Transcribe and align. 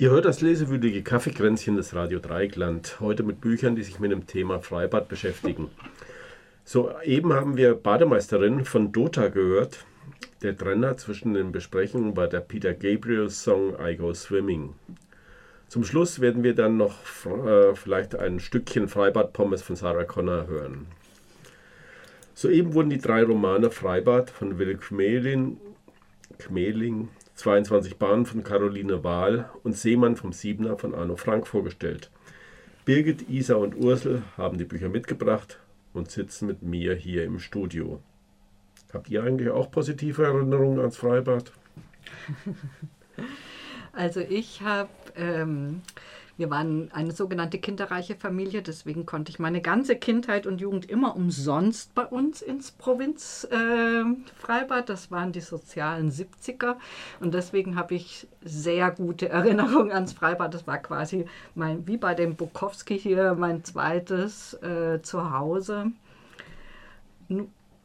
Ihr 0.00 0.08
hört 0.08 0.24
das 0.24 0.40
lesewürdige 0.40 1.02
Kaffeekränzchen 1.02 1.76
des 1.76 1.94
Radio 1.94 2.20
Dreigland, 2.20 3.00
heute 3.00 3.22
mit 3.22 3.42
Büchern, 3.42 3.76
die 3.76 3.82
sich 3.82 4.00
mit 4.00 4.10
dem 4.10 4.26
Thema 4.26 4.58
Freibad 4.58 5.08
beschäftigen. 5.08 5.68
So, 6.64 6.90
eben 7.04 7.34
haben 7.34 7.58
wir 7.58 7.74
Bademeisterin 7.74 8.64
von 8.64 8.92
Dota 8.92 9.28
gehört. 9.28 9.84
Der 10.40 10.56
Trenner 10.56 10.96
zwischen 10.96 11.34
den 11.34 11.52
Besprechungen 11.52 12.16
war 12.16 12.28
der 12.28 12.40
Peter 12.40 12.72
Gabriel 12.72 13.28
Song 13.28 13.76
I 13.78 13.94
Go 13.94 14.14
Swimming. 14.14 14.72
Zum 15.68 15.84
Schluss 15.84 16.18
werden 16.18 16.44
wir 16.44 16.54
dann 16.54 16.78
noch 16.78 16.94
äh, 17.26 17.74
vielleicht 17.74 18.14
ein 18.14 18.40
Stückchen 18.40 18.88
Freibad-Pommes 18.88 19.60
von 19.60 19.76
Sarah 19.76 20.04
Connor 20.04 20.46
hören. 20.46 20.86
Soeben 22.32 22.72
wurden 22.72 22.88
die 22.88 22.96
drei 22.96 23.22
Romane 23.22 23.70
Freibad 23.70 24.30
von 24.30 24.58
Will 24.58 24.78
Kmelin, 24.78 25.58
Kmeling, 26.38 27.10
22 27.40 27.96
Bahnen 27.96 28.26
von 28.26 28.44
Caroline 28.44 29.02
Wahl 29.02 29.48
und 29.62 29.74
Seemann 29.74 30.14
vom 30.14 30.34
Siebener 30.34 30.76
von 30.76 30.94
Arno 30.94 31.16
Frank 31.16 31.46
vorgestellt. 31.46 32.10
Birgit, 32.84 33.30
Isa 33.30 33.54
und 33.54 33.74
Ursel 33.76 34.22
haben 34.36 34.58
die 34.58 34.66
Bücher 34.66 34.90
mitgebracht 34.90 35.58
und 35.94 36.10
sitzen 36.10 36.46
mit 36.46 36.60
mir 36.60 36.94
hier 36.94 37.24
im 37.24 37.38
Studio. 37.38 38.02
Habt 38.92 39.08
ihr 39.08 39.22
eigentlich 39.22 39.48
auch 39.48 39.70
positive 39.70 40.22
Erinnerungen 40.22 40.80
ans 40.80 40.98
Freibad? 40.98 41.50
Also 43.92 44.20
ich 44.20 44.62
habe, 44.62 44.88
ähm, 45.16 45.82
wir 46.36 46.48
waren 46.48 46.90
eine 46.92 47.12
sogenannte 47.12 47.58
kinderreiche 47.58 48.14
Familie, 48.14 48.62
deswegen 48.62 49.04
konnte 49.04 49.30
ich 49.30 49.38
meine 49.38 49.60
ganze 49.60 49.96
Kindheit 49.96 50.46
und 50.46 50.60
Jugend 50.60 50.88
immer 50.88 51.16
umsonst 51.16 51.94
bei 51.94 52.06
uns 52.06 52.40
ins 52.40 52.70
Provinzfreibad. 52.70 54.84
Äh, 54.84 54.86
das 54.86 55.10
waren 55.10 55.32
die 55.32 55.40
sozialen 55.40 56.10
70er 56.10 56.76
und 57.20 57.34
deswegen 57.34 57.76
habe 57.76 57.94
ich 57.94 58.26
sehr 58.42 58.90
gute 58.90 59.28
Erinnerungen 59.28 59.92
ans 59.92 60.12
Freibad. 60.12 60.54
Das 60.54 60.66
war 60.66 60.78
quasi 60.78 61.26
mein, 61.54 61.86
wie 61.86 61.96
bei 61.96 62.14
dem 62.14 62.36
Bukowski 62.36 62.98
hier, 62.98 63.34
mein 63.34 63.64
zweites 63.64 64.54
äh, 64.62 65.02
Zuhause 65.02 65.92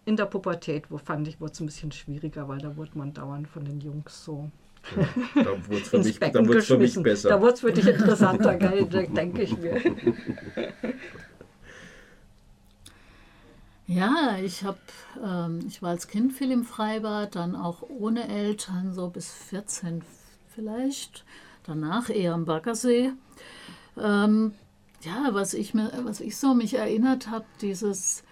in 0.05 0.15
der 0.15 0.25
Pubertät, 0.25 0.89
wo 0.89 0.97
fand 0.97 1.27
ich, 1.27 1.41
wurde 1.41 1.53
es 1.53 1.59
ein 1.59 1.65
bisschen 1.65 1.91
schwieriger, 1.91 2.47
weil 2.47 2.59
da 2.59 2.77
wurde 2.77 2.97
man 2.97 3.13
dauernd 3.13 3.47
von 3.47 3.65
den 3.65 3.81
Jungs 3.81 4.23
so 4.23 4.49
ja, 4.95 5.43
da 5.43 5.67
wurde 5.67 5.81
es 5.81 5.87
für, 5.89 5.97
mich, 5.99 6.19
für 6.65 6.77
mich 6.77 7.03
besser. 7.03 7.29
Da 7.29 7.41
wurde 7.41 7.53
es 7.53 7.59
für 7.59 7.71
dich 7.71 7.87
interessanter, 7.87 8.55
denke 8.55 9.41
ich 9.41 9.57
mir. 9.57 9.81
Ja, 13.87 14.37
ich 14.43 14.63
habe, 14.63 14.79
ähm, 15.23 15.59
ich 15.67 15.83
war 15.83 15.91
als 15.91 16.07
Kind 16.07 16.33
viel 16.33 16.51
im 16.51 16.63
Freibad, 16.63 17.35
dann 17.35 17.55
auch 17.55 17.83
ohne 17.83 18.27
Eltern, 18.27 18.93
so 18.93 19.09
bis 19.09 19.31
14 19.31 20.01
vielleicht. 20.47 21.23
Danach 21.63 22.09
eher 22.09 22.33
am 22.33 22.45
Baggersee. 22.45 23.11
Ähm, 23.97 24.53
ja, 25.01 25.29
was 25.33 25.53
ich 25.53 25.75
mir, 25.75 25.91
was 26.03 26.19
ich 26.19 26.37
so 26.37 26.55
mich 26.55 26.73
erinnert 26.73 27.29
habe, 27.29 27.45
dieses, 27.61 28.23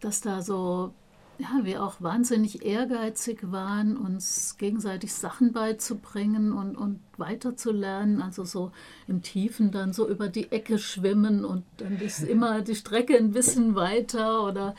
dass 0.00 0.20
da 0.20 0.42
so 0.42 0.94
ja, 1.40 1.64
wir 1.64 1.82
auch 1.82 2.00
wahnsinnig 2.00 2.64
ehrgeizig 2.64 3.50
waren, 3.50 3.96
uns 3.96 4.56
gegenseitig 4.58 5.14
Sachen 5.14 5.52
beizubringen 5.52 6.52
und, 6.52 6.76
und 6.76 7.00
weiterzulernen. 7.16 8.20
Also 8.20 8.44
so 8.44 8.72
im 9.08 9.22
Tiefen 9.22 9.70
dann 9.70 9.92
so 9.92 10.08
über 10.08 10.28
die 10.28 10.52
Ecke 10.52 10.78
schwimmen 10.78 11.44
und 11.44 11.64
dann 11.78 11.98
ist 12.00 12.22
immer 12.22 12.60
die 12.60 12.74
Strecke 12.74 13.16
ein 13.16 13.32
bisschen 13.32 13.74
weiter 13.74 14.44
oder 14.44 14.74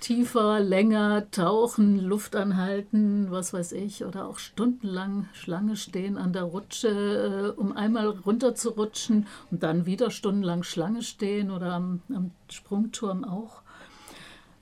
tiefer, 0.00 0.60
länger 0.60 1.30
tauchen, 1.30 1.98
Luft 2.00 2.36
anhalten, 2.36 3.30
was 3.30 3.52
weiß 3.52 3.72
ich, 3.72 4.04
oder 4.04 4.26
auch 4.26 4.38
stundenlang 4.38 5.28
Schlange 5.32 5.76
stehen 5.76 6.18
an 6.18 6.32
der 6.32 6.44
Rutsche, 6.44 7.54
äh, 7.56 7.60
um 7.60 7.72
einmal 7.76 8.08
runter 8.08 8.54
zu 8.54 8.70
rutschen 8.70 9.26
und 9.50 9.62
dann 9.62 9.86
wieder 9.86 10.10
stundenlang 10.10 10.64
Schlange 10.64 11.02
stehen 11.02 11.50
oder 11.50 11.72
am, 11.72 12.02
am 12.10 12.32
Sprungturm 12.50 13.24
auch. 13.24 13.62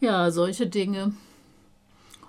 Ja, 0.04 0.30
solche 0.30 0.66
Dinge. 0.66 1.14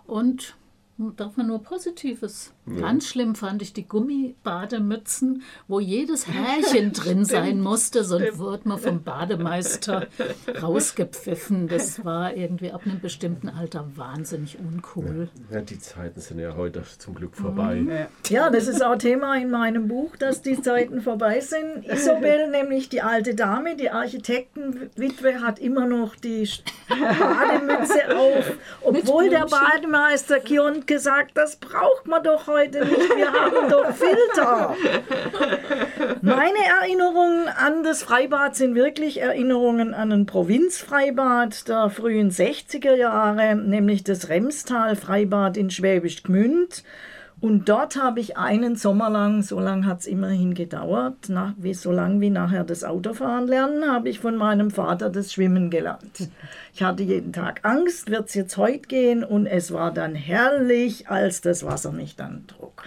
Und 0.08 0.56
darf 0.98 1.36
man 1.36 1.48
nur 1.48 1.62
Positives. 1.62 2.54
Ja. 2.68 2.82
Ganz 2.82 3.08
schlimm 3.08 3.36
fand 3.36 3.62
ich 3.62 3.74
die 3.74 3.88
Gummibademützen, 3.88 5.44
wo 5.68 5.80
jedes 5.80 6.28
Härchen 6.28 6.94
drin 6.94 7.24
sein 7.26 7.62
musste, 7.62 8.04
sonst 8.04 8.40
wurde 8.40 8.68
man 8.68 8.80
vom 8.80 9.04
Bademeister 9.04 10.08
rausgepfiffen. 10.62 11.68
Das 11.68 12.04
war 12.04 12.36
irgendwie 12.36 12.72
ab 12.72 12.82
einem 12.86 13.00
bestimmten 13.00 13.50
Alter 13.50 13.86
wahnsinnig 13.96 14.58
uncool. 14.58 15.30
Ja, 15.52 15.62
die 15.62 15.78
Zeiten 15.78 16.20
sind 16.20 16.40
ja 16.40 16.56
heute 16.56 16.82
zum 16.98 17.14
Glück 17.14 17.36
vorbei. 17.36 17.76
Mhm. 17.76 17.92
Ja, 18.30 18.50
das 18.50 18.68
ist 18.68 18.84
auch 18.84 18.96
Thema 18.96 19.36
in 19.36 19.52
meinem 19.52 19.88
Buch, 19.88 20.16
dass 20.16 20.42
die 20.42 20.60
Zeiten 20.60 21.02
vorbei 21.02 21.42
sind. 21.42 21.86
Isobel, 21.86 22.50
nämlich 22.50 22.90
die 22.90 23.04
alte 23.04 23.36
Dame, 23.36 23.76
die 23.76 23.92
Architektenwitwe, 23.92 25.42
hat 25.42 25.60
immer 25.60 25.86
noch 25.86 26.16
die 26.16 26.50
Bademütze 26.90 28.18
auf, 28.18 28.58
obwohl 28.82 29.30
der 29.30 29.46
Bademeister 29.46 30.40
Kion 30.40 30.88
gesagt, 30.88 31.38
das 31.38 31.58
braucht 31.58 32.08
man 32.08 32.24
doch 32.24 32.48
heute 32.48 32.55
nicht, 32.64 33.16
wir 33.16 33.32
haben 33.32 33.70
doch 33.70 33.92
Filter. 33.94 34.76
Meine 36.22 36.58
Erinnerungen 36.82 37.48
an 37.48 37.84
das 37.84 38.04
Freibad 38.04 38.56
sind 38.56 38.76
wirklich 38.76 39.22
Erinnerungen 39.22 39.94
an 39.94 40.12
ein 40.12 40.26
Provinzfreibad 40.26 41.68
der 41.68 41.90
frühen 41.90 42.32
60er 42.32 42.96
Jahre, 42.96 43.56
nämlich 43.56 44.04
das 44.04 44.30
Remstal 44.30 44.96
Freibad 44.96 45.58
in 45.58 45.70
Schwäbisch 45.70 46.24
Gmünd. 46.24 46.84
Und 47.42 47.68
dort 47.68 48.02
habe 48.02 48.22
ich 48.22 48.38
einen 48.38 48.76
Sommer 48.76 49.10
lang, 49.10 49.44
so 49.44 49.60
lange 49.60 49.86
hat 49.86 50.00
es 50.00 50.08
immerhin 50.08 50.54
gedauert, 50.54 51.30
nach, 51.30 51.54
wie, 51.58 51.74
so 51.74 51.92
lange 51.92 52.22
wie 52.22 52.30
nachher 52.30 52.64
das 52.64 52.84
Autofahren 52.84 53.48
lernen, 53.48 53.92
habe 53.92 54.10
ich 54.10 54.20
von 54.20 54.38
meinem 54.38 54.72
Vater 54.72 55.10
das 55.10 55.34
Schwimmen 55.34 55.70
gelernt. 55.70 56.30
Ich 56.74 56.82
hatte 56.82 57.04
jeden 57.04 57.34
Tag 57.34 57.60
Angst, 57.64 58.10
wird 58.10 58.30
es 58.30 58.34
jetzt 58.36 58.58
heute 58.58 58.88
gehen? 58.88 59.24
Und 59.24 59.48
es 59.48 59.74
war 59.74 59.94
dann 59.94 60.16
herrlich, 60.16 61.10
als 61.10 61.42
das 61.42 61.66
Wasser 61.66 61.92
mich 61.92 62.16
dann 62.16 62.48
trug. 62.48 62.84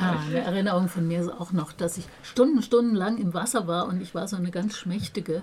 ah, 0.00 0.16
eine 0.26 0.40
Erinnerung 0.40 0.88
von 0.88 1.06
mir 1.06 1.20
ist 1.20 1.28
auch 1.28 1.52
noch, 1.52 1.72
dass 1.72 1.98
ich 1.98 2.06
Stunden, 2.22 2.62
Stunden 2.62 2.94
lang 2.94 3.18
im 3.18 3.34
Wasser 3.34 3.66
war 3.66 3.88
und 3.88 4.00
ich 4.00 4.14
war 4.14 4.26
so 4.26 4.36
eine 4.36 4.50
ganz 4.50 4.76
schmächtige. 4.76 5.42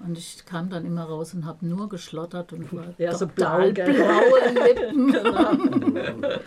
Und 0.00 0.18
ich 0.18 0.44
kam 0.44 0.68
dann 0.68 0.84
immer 0.84 1.04
raus 1.04 1.32
und 1.34 1.46
habe 1.46 1.66
nur 1.66 1.88
geschlottert 1.88 2.52
und 2.52 2.72
war 2.72 2.94
ja, 2.98 3.14
so 3.14 3.26
blau, 3.26 3.70
blaue 3.70 4.50
Lippen. 4.52 5.12
genau. 5.12 6.38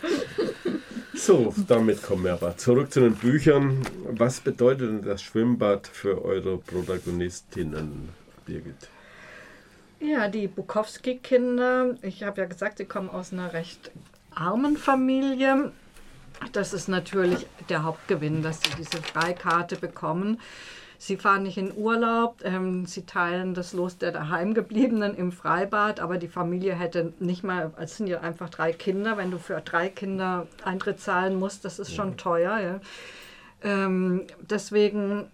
So, 1.16 1.54
damit 1.68 2.02
kommen 2.02 2.24
wir 2.24 2.34
aber 2.34 2.56
zurück 2.56 2.94
zu 2.94 3.02
den 3.02 3.16
Büchern. 3.16 3.82
Was 4.06 4.40
bedeutet 4.40 4.90
denn 4.90 5.02
das 5.02 5.22
Schwimmbad 5.22 5.88
für 5.88 6.24
eure 6.24 6.58
Protagonistinnen, 6.58 8.10
Birgit? 8.46 8.90
Ja, 10.00 10.30
die 10.30 10.48
Bukowski-Kinder, 10.48 11.96
ich 12.04 12.24
habe 12.24 12.42
ja 12.42 12.48
gesagt, 12.48 12.78
sie 12.78 12.86
kommen 12.86 13.10
aus 13.10 13.34
einer 13.34 13.52
recht 13.52 13.92
armen 14.34 14.78
Familie. 14.78 15.74
Das 16.54 16.74
ist 16.74 16.88
natürlich 16.88 17.46
der 17.68 17.84
Hauptgewinn, 17.84 18.42
dass 18.42 18.62
sie 18.62 18.72
diese 18.78 19.02
Freikarte 19.02 19.76
bekommen. 19.76 20.40
Sie 21.02 21.16
fahren 21.16 21.44
nicht 21.44 21.58
in 21.58 21.72
Urlaub, 21.78 22.42
ähm, 22.44 22.86
sie 22.86 23.06
teilen 23.06 23.54
das 23.54 23.72
Los 23.72 23.98
der 23.98 24.12
Daheimgebliebenen 24.12 25.16
im 25.16 25.32
Freibad, 25.32 26.02
aber 26.02 26.18
die 26.18 26.28
Familie 26.28 26.76
hätte 26.76 27.14
nicht 27.20 27.42
mal, 27.42 27.72
es 27.80 27.96
sind 27.96 28.08
ja 28.08 28.20
einfach 28.20 28.50
drei 28.50 28.74
Kinder, 28.74 29.16
wenn 29.16 29.32
du 29.32 29.38
für 29.38 29.62
drei 29.62 29.88
Kinder 29.88 30.46
Eintritt 30.66 31.00
zahlen 31.00 31.40
musst, 31.40 31.64
das 31.64 31.80
ist 31.80 31.96
schon 31.96 32.18
teuer. 32.18 32.60
Ja. 32.60 32.82
Ähm, 33.64 34.28
deswegen, 34.42 35.32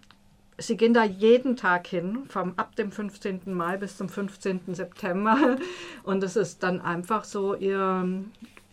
sie 0.59 0.77
gehen 0.77 0.93
da 0.93 1.03
jeden 1.03 1.57
Tag 1.57 1.87
hin, 1.87 2.25
vom, 2.29 2.53
ab 2.57 2.75
dem 2.75 2.91
15. 2.91 3.41
Mai 3.45 3.77
bis 3.77 3.97
zum 3.97 4.07
15. 4.07 4.75
September 4.75 5.57
und 6.03 6.23
es 6.23 6.35
ist 6.35 6.61
dann 6.61 6.79
einfach 6.79 7.23
so 7.23 7.55
ihr, 7.55 8.07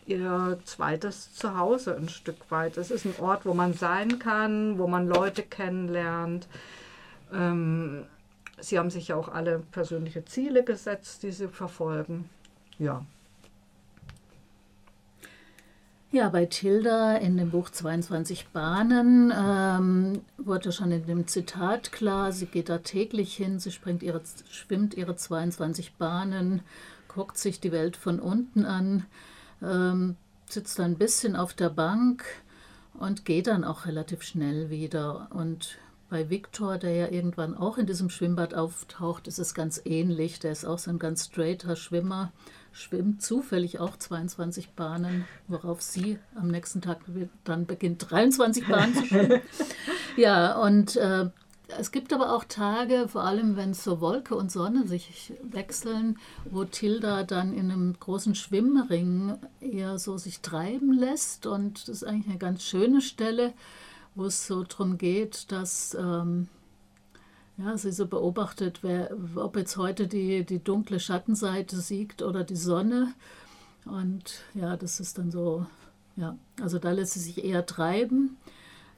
ihr 0.04 0.58
zweites 0.66 1.32
Zuhause 1.32 1.97
ein 1.97 2.10
Stück 2.10 2.50
weit. 2.50 2.76
Es 2.76 2.91
ist 2.91 3.06
ein 3.06 3.14
Ort, 3.19 3.47
wo 3.47 3.54
man 3.54 3.72
sein 3.72 4.19
kann, 4.19 4.76
wo 4.76 4.86
man 4.86 5.08
Leute 5.08 5.43
kennenlernt. 5.43 6.49
Ähm, 7.32 8.05
sie 8.61 8.79
haben 8.79 8.90
sich 8.90 9.08
ja 9.08 9.17
auch 9.17 9.29
alle 9.29 9.58
persönliche 9.58 10.25
Ziele 10.25 10.64
gesetzt, 10.64 11.23
die 11.23 11.32
sie 11.32 11.49
verfolgen. 11.49 12.29
Ja. 12.79 13.05
Ja, 16.12 16.29
bei 16.29 16.44
Tilda 16.44 17.17
in 17.17 17.38
dem 17.38 17.50
Buch 17.50 17.70
22 17.70 18.49
Bahnen 18.49 19.32
ähm, 19.34 20.20
wurde 20.37 20.70
schon 20.70 20.93
in 20.93 21.06
dem 21.06 21.26
Zitat 21.26 21.90
klar, 21.90 22.32
sie 22.32 22.44
geht 22.44 22.69
da 22.69 22.79
täglich 22.79 23.35
hin, 23.35 23.58
sie 23.58 23.70
springt 23.70 24.02
ihre, 24.02 24.20
schwimmt 24.50 24.93
ihre 24.93 25.17
22 25.17 25.94
Bahnen, 25.94 26.61
guckt 27.08 27.38
sich 27.38 27.61
die 27.61 27.73
Welt 27.73 27.96
von 27.96 28.20
unten 28.20 28.67
an, 28.67 29.06
ähm, 29.62 30.17
sitzt 30.50 30.78
ein 30.81 30.99
bisschen 30.99 31.35
auf 31.35 31.55
der 31.55 31.70
Bank 31.70 32.25
und 32.93 33.25
geht 33.25 33.46
dann 33.46 33.64
auch 33.64 33.87
relativ 33.87 34.23
schnell 34.23 34.69
wieder. 34.69 35.28
Und 35.31 35.78
bei 36.12 36.29
Viktor, 36.29 36.76
der 36.76 36.93
ja 36.94 37.09
irgendwann 37.09 37.56
auch 37.56 37.79
in 37.79 37.87
diesem 37.87 38.11
Schwimmbad 38.11 38.53
auftaucht, 38.53 39.26
ist 39.29 39.38
es 39.38 39.55
ganz 39.55 39.81
ähnlich. 39.87 40.38
Der 40.41 40.53
ist 40.53 40.67
auch 40.67 40.79
so 40.79 40.91
ein 40.91 40.99
ganz 40.99 41.25
straighter 41.25 41.75
Schwimmer, 41.75 42.32
schwimmt 42.70 43.23
zufällig 43.23 43.81
auch 43.81 43.97
22 43.97 44.73
Bahnen, 44.73 45.25
worauf 45.49 45.81
sie 45.81 46.19
am 46.35 46.49
nächsten 46.49 46.82
Tag 46.82 46.99
dann 47.44 47.64
beginnt, 47.64 48.11
23 48.11 48.69
Bahnen 48.69 48.94
zu 48.94 49.06
schwimmen. 49.06 49.41
Ja, 50.19 50.59
und 50.59 50.97
äh, 50.97 51.31
es 51.79 51.91
gibt 51.91 52.12
aber 52.12 52.35
auch 52.35 52.44
Tage, 52.44 53.09
vor 53.09 53.25
allem 53.25 53.56
wenn 53.56 53.73
so 53.73 54.03
Wolke 54.03 54.35
und 54.35 54.53
Sonne 54.53 54.87
sich 54.87 55.32
wechseln, 55.43 56.19
wo 56.44 56.64
Tilda 56.64 57.23
dann 57.23 57.55
in 57.55 57.70
einem 57.70 57.97
großen 57.99 58.35
Schwimmring 58.35 59.38
eher 59.61 59.99
so 59.99 60.19
sich 60.19 60.41
treiben 60.41 60.93
lässt. 60.93 61.47
Und 61.47 61.88
das 61.88 62.03
ist 62.03 62.05
eigentlich 62.05 62.29
eine 62.29 62.38
ganz 62.38 62.62
schöne 62.62 63.00
Stelle, 63.00 63.55
wo 64.14 64.26
es 64.26 64.47
so 64.47 64.62
darum 64.62 64.99
geht, 64.99 65.50
dass 65.53 65.94
ähm, 65.94 66.49
ja, 67.56 67.76
sie 67.76 67.93
so 67.93 68.06
beobachtet, 68.06 68.81
wer, 68.82 69.17
ob 69.37 69.56
jetzt 69.56 69.76
heute 69.76 70.09
die, 70.09 70.44
die 70.44 70.62
dunkle 70.62 71.00
Schattenseite 71.00 71.76
siegt 71.76 72.23
oder 72.23 72.44
die 72.44 72.56
Sonne. 72.56 73.14
Und 73.85 74.43
ja, 74.55 74.76
das 74.76 75.00
ist 75.00 75.19
dann 75.19 75.31
so, 75.31 75.67
ja, 76.17 76.37
also 76.61 76.79
da 76.79 76.93
lässt 76.93 77.14
sie 77.14 77.20
sich 77.20 77.44
eher 77.44 77.67
treiben 77.67 78.37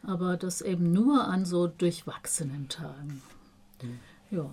aber 0.06 0.36
das 0.36 0.60
eben 0.60 0.92
nur 0.92 1.24
an 1.24 1.44
so 1.44 1.66
durchwachsenen 1.66 2.68
Tagen. 2.68 3.22
Mhm. 3.82 3.98
Ja, 4.30 4.50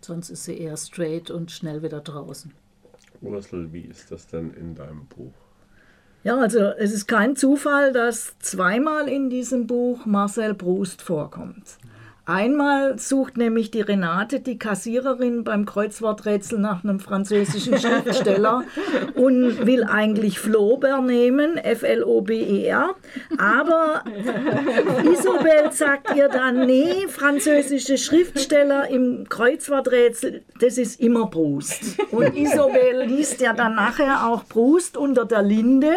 sonst 0.00 0.30
ist 0.30 0.44
sie 0.44 0.58
eher 0.58 0.76
straight 0.76 1.30
und 1.30 1.50
schnell 1.50 1.82
wieder 1.82 2.00
draußen. 2.00 2.52
Ursel, 3.20 3.72
wie 3.72 3.82
ist 3.82 4.10
das 4.10 4.26
denn 4.26 4.52
in 4.54 4.74
deinem 4.74 5.06
Buch? 5.06 5.32
Ja, 6.22 6.36
also 6.36 6.58
es 6.58 6.92
ist 6.92 7.06
kein 7.06 7.34
Zufall, 7.34 7.92
dass 7.92 8.38
zweimal 8.40 9.08
in 9.08 9.30
diesem 9.30 9.66
Buch 9.66 10.04
Marcel 10.04 10.52
Proust 10.54 11.00
vorkommt. 11.00 11.78
Einmal 12.30 12.96
sucht 12.96 13.36
nämlich 13.36 13.72
die 13.72 13.80
Renate, 13.80 14.38
die 14.38 14.56
Kassiererin, 14.56 15.42
beim 15.42 15.66
Kreuzworträtsel 15.66 16.60
nach 16.60 16.84
einem 16.84 17.00
französischen 17.00 17.76
Schriftsteller 17.76 18.62
und 19.16 19.66
will 19.66 19.82
eigentlich 19.82 20.38
Flaubert 20.38 21.02
nehmen, 21.02 21.56
F-L-O-B-E-R. 21.56 22.94
Aber 23.36 24.04
Isobel 25.02 25.72
sagt 25.72 26.14
ihr 26.14 26.28
dann, 26.28 26.66
nee, 26.66 27.08
französische 27.08 27.98
Schriftsteller 27.98 28.88
im 28.88 29.28
Kreuzworträtsel, 29.28 30.42
das 30.60 30.78
ist 30.78 31.00
immer 31.00 31.28
Proust. 31.30 31.98
Und 32.12 32.36
Isobel 32.36 33.06
liest 33.06 33.40
ja 33.40 33.54
dann 33.54 33.74
nachher 33.74 34.28
auch 34.28 34.46
Proust 34.48 34.96
unter 34.96 35.24
der 35.24 35.42
Linde. 35.42 35.96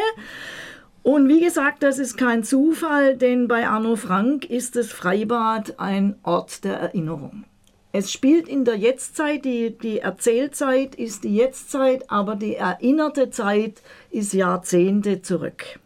Und 1.04 1.28
wie 1.28 1.42
gesagt, 1.42 1.84
das 1.84 2.00
ist 2.00 2.18
kein 2.18 2.44
Zufall, 2.44 3.18
denn 3.18 3.50
bei 3.50 3.68
Arno 3.68 3.98
Frank 3.98 4.50
ist 4.50 4.78
das 4.78 4.88
Freibad 4.88 5.78
ein 5.78 6.16
Ort 6.24 6.64
der 6.64 6.76
Erinnerung. 6.78 7.44
Es 7.92 8.12
spielt 8.12 8.48
in 8.48 8.64
der 8.64 8.78
Jetztzeit, 8.78 9.44
die, 9.44 9.78
die 9.78 10.00
Erzählzeit 10.00 10.96
ist 10.96 11.26
die 11.26 11.36
Jetztzeit, 11.36 12.10
aber 12.10 12.36
die 12.36 12.56
erinnerte 12.56 13.30
Zeit 13.30 13.82
ist 14.12 14.34
Jahrzehnte 14.34 15.22
zurück. 15.22 15.80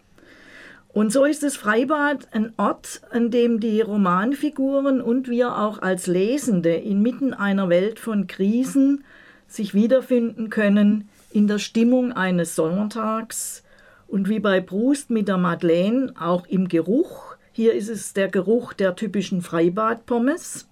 Und 0.93 1.11
so 1.11 1.25
ist 1.25 1.43
das 1.43 1.57
Freibad 1.57 2.27
ein 2.31 2.53
Ort, 2.57 3.01
an 3.09 3.31
dem 3.31 3.59
die 3.59 3.81
Romanfiguren 3.81 5.01
und 5.01 5.27
wir 5.27 5.57
auch 5.57 5.81
als 5.81 6.07
Lesende 6.07 6.75
inmitten 6.75 7.33
einer 7.33 7.69
Welt 7.69 7.99
von 7.99 8.27
Krisen 8.27 9.03
sich 9.47 9.73
wiederfinden 9.73 10.49
können 10.49 11.09
in 11.31 11.47
der 11.47 11.59
Stimmung 11.59 12.13
eines 12.13 12.55
Sonntags, 12.55 13.63
und 14.07 14.29
wie 14.29 14.39
bei 14.39 14.61
Proust 14.61 15.09
mit 15.09 15.27
der 15.27 15.37
Madeleine 15.37 16.13
auch 16.19 16.47
im 16.47 16.67
Geruch. 16.67 17.35
Hier 17.51 17.73
ist 17.73 17.89
es 17.89 18.13
der 18.13 18.29
Geruch 18.29 18.73
der 18.73 18.95
typischen 18.95 19.41
Freibadpommes. 19.41 20.67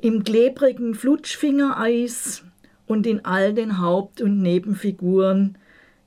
Im 0.00 0.22
klebrigen 0.22 0.94
Flutschfingereis 0.94 2.44
und 2.86 3.06
in 3.06 3.24
all 3.24 3.54
den 3.54 3.80
Haupt- 3.80 4.20
und 4.20 4.42
Nebenfiguren, 4.42 5.56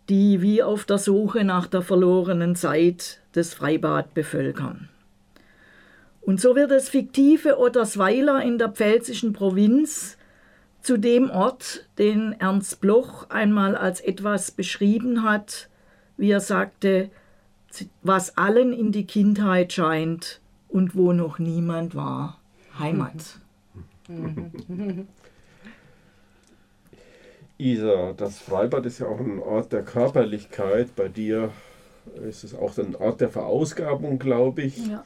die 0.09 0.41
wie 0.41 0.63
auf 0.63 0.85
der 0.85 0.97
Suche 0.97 1.43
nach 1.43 1.67
der 1.67 1.81
verlorenen 1.81 2.55
Zeit 2.55 3.21
das 3.33 3.53
Freibad 3.53 4.13
bevölkern. 4.13 4.89
Und 6.21 6.41
so 6.41 6.55
wird 6.55 6.71
das 6.71 6.89
fiktive 6.89 7.57
Ottersweiler 7.57 8.41
in 8.43 8.57
der 8.57 8.69
pfälzischen 8.69 9.33
Provinz 9.33 10.17
zu 10.81 10.97
dem 10.97 11.29
Ort, 11.29 11.85
den 11.97 12.33
Ernst 12.33 12.79
Bloch 12.79 13.29
einmal 13.29 13.75
als 13.75 14.01
etwas 14.01 14.51
beschrieben 14.51 15.23
hat, 15.23 15.69
wie 16.17 16.31
er 16.31 16.41
sagte, 16.41 17.09
was 18.01 18.37
allen 18.37 18.73
in 18.73 18.91
die 18.91 19.05
Kindheit 19.05 19.71
scheint 19.73 20.41
und 20.67 20.95
wo 20.95 21.13
noch 21.13 21.39
niemand 21.39 21.95
war. 21.95 22.39
Heimat. 22.79 23.39
Isa, 27.59 28.13
das 28.13 28.37
Freibad 28.37 28.85
ist 28.85 28.99
ja 28.99 29.07
auch 29.07 29.19
ein 29.19 29.39
Ort 29.39 29.73
der 29.73 29.83
Körperlichkeit. 29.83 30.95
Bei 30.95 31.07
dir 31.07 31.51
ist 32.27 32.43
es 32.43 32.53
auch 32.53 32.77
ein 32.77 32.95
Ort 32.95 33.21
der 33.21 33.29
Verausgabung, 33.29 34.19
glaube 34.19 34.61
ich. 34.61 34.77
Ja. 34.87 35.03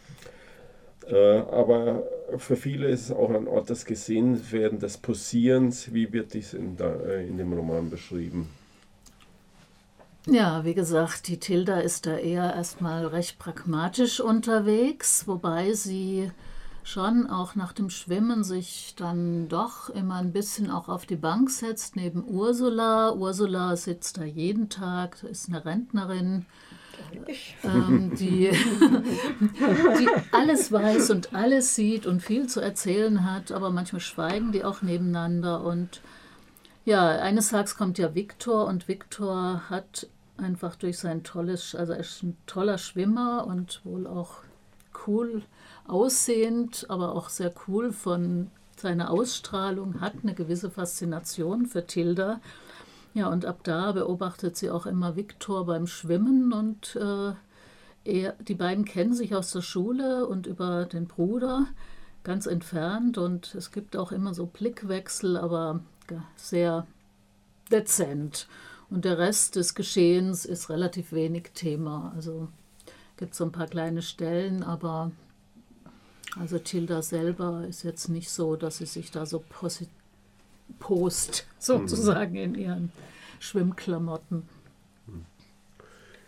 Äh, 1.08 1.40
aber 1.40 2.04
für 2.38 2.56
viele 2.56 2.88
ist 2.90 3.06
es 3.06 3.12
auch 3.12 3.32
ein 3.32 3.48
Ort 3.48 3.70
des 3.70 3.86
Gesehenwerden, 3.86 4.80
des 4.80 4.98
Posierens. 4.98 5.94
Wie 5.94 6.12
wird 6.12 6.34
dies 6.34 6.54
in, 6.54 6.76
da, 6.78 6.94
äh, 6.94 7.26
in 7.28 7.38
dem 7.38 7.54
Roman 7.54 7.90
beschrieben? 7.90 8.50
Ja, 10.28 10.64
wie 10.64 10.76
gesagt, 10.76 11.28
die 11.28 11.40
Tilda 11.40 11.80
ist 11.80 12.06
da 12.06 12.16
eher 12.16 12.54
erstmal 12.54 13.08
recht 13.08 13.40
pragmatisch 13.40 14.20
unterwegs, 14.20 15.28
wobei 15.28 15.74
sie 15.74 16.32
schon 16.84 17.28
auch 17.28 17.56
nach 17.56 17.74
dem 17.74 17.90
Schwimmen 17.90 18.44
sich 18.44 18.94
dann 18.96 19.48
doch 19.50 19.90
immer 19.90 20.16
ein 20.16 20.32
bisschen 20.32 20.70
auch 20.70 20.90
auf 20.90 21.08
die 21.08 21.16
Bank 21.16 21.50
setzt 21.50 21.96
neben 21.96 22.24
Ursula. 22.24 23.14
Ursula 23.14 23.76
sitzt 23.76 24.18
da 24.18 24.24
jeden 24.24 24.70
Tag, 24.70 25.24
ist 25.24 25.50
eine 25.50 25.66
Rentnerin, 25.66 26.46
ähm, 27.64 28.14
die, 28.16 28.52
die 30.00 30.10
alles 30.32 30.72
weiß 30.72 31.10
und 31.10 31.34
alles 31.34 31.76
sieht 31.76 32.06
und 32.06 32.22
viel 32.22 32.48
zu 32.48 32.60
erzählen 32.60 33.26
hat, 33.26 33.52
aber 33.52 33.72
manchmal 33.72 34.02
schweigen 34.02 34.52
die 34.52 34.64
auch 34.64 34.84
nebeneinander 34.84 35.64
und 35.64 36.02
ja, 36.86 37.10
eines 37.20 37.50
Tages 37.50 37.76
kommt 37.76 37.98
ja 37.98 38.16
Viktor 38.16 38.68
und 38.68 38.88
Viktor 38.88 39.70
hat 39.70 40.08
einfach 40.38 40.76
durch 40.76 40.98
sein 40.98 41.24
tolles, 41.24 41.76
also 41.76 41.94
er 41.94 42.00
ist 42.00 42.24
ein 42.24 42.38
toller 42.46 42.78
Schwimmer 42.78 43.46
und 43.48 43.82
wohl 43.86 44.08
auch 44.08 44.38
cool 45.08 45.44
aussehend, 45.88 46.86
aber 46.90 47.16
auch 47.16 47.30
sehr 47.30 47.54
cool 47.68 47.92
von 47.92 48.50
seiner 48.76 49.12
Ausstrahlung, 49.12 50.02
hat 50.02 50.14
eine 50.24 50.34
gewisse 50.34 50.72
Faszination 50.72 51.68
für 51.68 51.86
Tilda. 51.86 52.40
Ja, 53.14 53.28
und 53.28 53.46
ab 53.46 53.60
da 53.64 53.92
beobachtet 53.92 54.58
sie 54.58 54.72
auch 54.72 54.86
immer 54.86 55.16
Viktor 55.16 55.66
beim 55.66 55.86
Schwimmen 55.86 56.54
und 56.54 56.96
äh, 56.96 57.34
er, 58.04 58.34
die 58.40 58.56
beiden 58.56 58.86
kennen 58.86 59.14
sich 59.14 59.36
aus 59.36 59.52
der 59.52 59.62
Schule 59.62 60.26
und 60.26 60.48
über 60.48 60.86
den 60.86 61.08
Bruder 61.08 61.68
ganz 62.24 62.46
entfernt 62.46 63.18
und 63.18 63.54
es 63.54 63.72
gibt 63.72 63.98
auch 63.98 64.12
immer 64.12 64.34
so 64.34 64.46
Blickwechsel, 64.46 65.38
aber 65.38 65.82
sehr 66.36 66.86
dezent. 67.72 68.48
Und 68.90 69.06
der 69.06 69.18
Rest 69.18 69.56
des 69.56 69.74
Geschehens 69.76 70.46
ist 70.46 70.70
relativ 70.70 71.14
wenig 71.14 71.52
Thema. 71.54 72.12
Also 72.16 72.50
gibt 73.18 73.32
es 73.32 73.38
so 73.38 73.46
ein 73.46 73.52
paar 73.52 73.68
kleine 73.68 74.02
Stellen, 74.02 74.64
aber 74.64 75.12
also 76.40 76.60
Tilda 76.60 77.02
selber 77.02 77.66
ist 77.68 77.84
jetzt 77.84 78.10
nicht 78.10 78.30
so, 78.30 78.56
dass 78.56 78.78
sie 78.78 78.86
sich 78.86 79.12
da 79.12 79.26
so 79.26 79.44
post 80.80 81.46
sozusagen 81.60 82.36
in 82.36 82.56
ihren 82.56 82.92
Schwimmklamotten. 83.40 84.44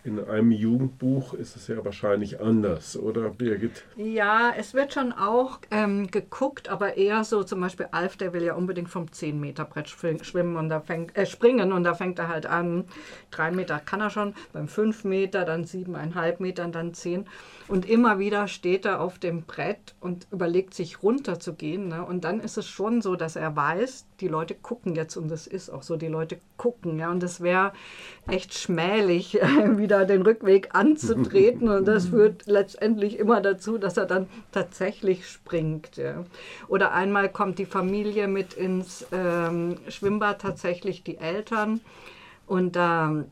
In 0.06 0.20
einem 0.20 0.52
Jugendbuch 0.52 1.34
ist 1.34 1.56
es 1.56 1.70
ja 1.70 1.86
wahrscheinlich 1.86 2.42
anders, 2.42 2.98
oder 2.98 3.30
Birgit? 3.30 3.86
Ja, 3.96 4.52
es 4.58 4.74
wird 4.74 4.94
schon 4.94 5.14
auch 5.14 5.60
ähm, 5.72 6.12
geguckt, 6.12 6.68
aber 6.68 6.98
eher 6.98 7.24
so 7.24 7.46
zum 7.46 7.62
Beispiel 7.62 7.88
Alf, 7.92 8.18
der 8.18 8.34
will 8.34 8.44
ja 8.44 8.56
unbedingt 8.56 8.90
vom 8.90 9.06
10-Meter-Brett 9.06 9.88
schwimmen 9.88 10.58
und 10.58 10.68
da 10.68 10.82
fängt, 10.82 11.16
äh, 11.16 11.26
springen 11.26 11.72
und 11.72 11.86
da 11.86 11.94
fängt 11.94 12.20
er 12.20 12.28
halt 12.28 12.46
an. 12.46 12.84
Drei 13.32 13.52
Meter 13.52 13.80
kann 13.80 14.02
er 14.02 14.10
schon, 14.10 14.34
beim 14.52 14.68
5 14.68 15.06
Meter, 15.06 15.46
dann 15.46 15.64
7,5 15.64 16.36
Meter, 16.40 16.68
dann 16.68 16.94
10. 16.94 17.26
Und 17.70 17.90
immer 17.90 18.20
wieder 18.20 18.50
steht 18.50 18.86
er 18.86 19.00
auf 19.00 19.20
dem 19.20 19.44
Brett 19.44 19.96
und 20.02 20.28
überlegt 20.32 20.74
sich 20.74 21.02
runter 21.02 21.40
zu 21.40 21.54
gehen. 21.54 21.88
Ne? 21.88 22.06
Und 22.06 22.26
dann 22.26 22.42
ist 22.42 22.58
es 22.58 22.68
schon 22.68 23.02
so, 23.02 23.16
dass 23.16 23.38
er 23.38 23.56
weiß, 23.56 24.06
die 24.20 24.28
Leute 24.28 24.54
gucken 24.54 24.96
jetzt 24.96 25.16
und 25.16 25.30
das 25.30 25.48
ist 25.48 25.70
auch 25.70 25.82
so, 25.82 25.96
die 25.96 26.08
Leute 26.08 26.40
gucken. 26.58 27.00
Ja? 27.00 27.10
Und 27.10 27.24
es 27.24 27.40
wäre 27.40 27.72
echt 28.28 28.54
schmählich, 28.54 29.36
wieder 29.78 29.93
den 30.06 30.22
Rückweg 30.22 30.70
anzutreten. 30.74 31.70
Und 31.70 31.86
das 31.86 32.08
führt 32.08 32.46
letztendlich 32.48 33.18
immer 33.20 33.42
dazu, 33.42 33.78
dass 33.78 33.98
er 33.98 34.06
dann 34.06 34.28
tatsächlich 34.52 35.28
springt. 35.28 35.98
Ja? 35.98 36.26
Oder 36.68 36.94
einmal 36.94 37.30
kommt 37.30 37.60
die 37.60 37.66
Familie 37.66 38.28
mit 38.28 38.54
ins 38.54 39.06
ähm, 39.12 39.78
Schwimmbad, 39.88 40.42
tatsächlich 40.42 41.04
die 41.04 41.18
Eltern. 41.18 41.82
Und 42.48 42.76
ähm, 42.78 43.26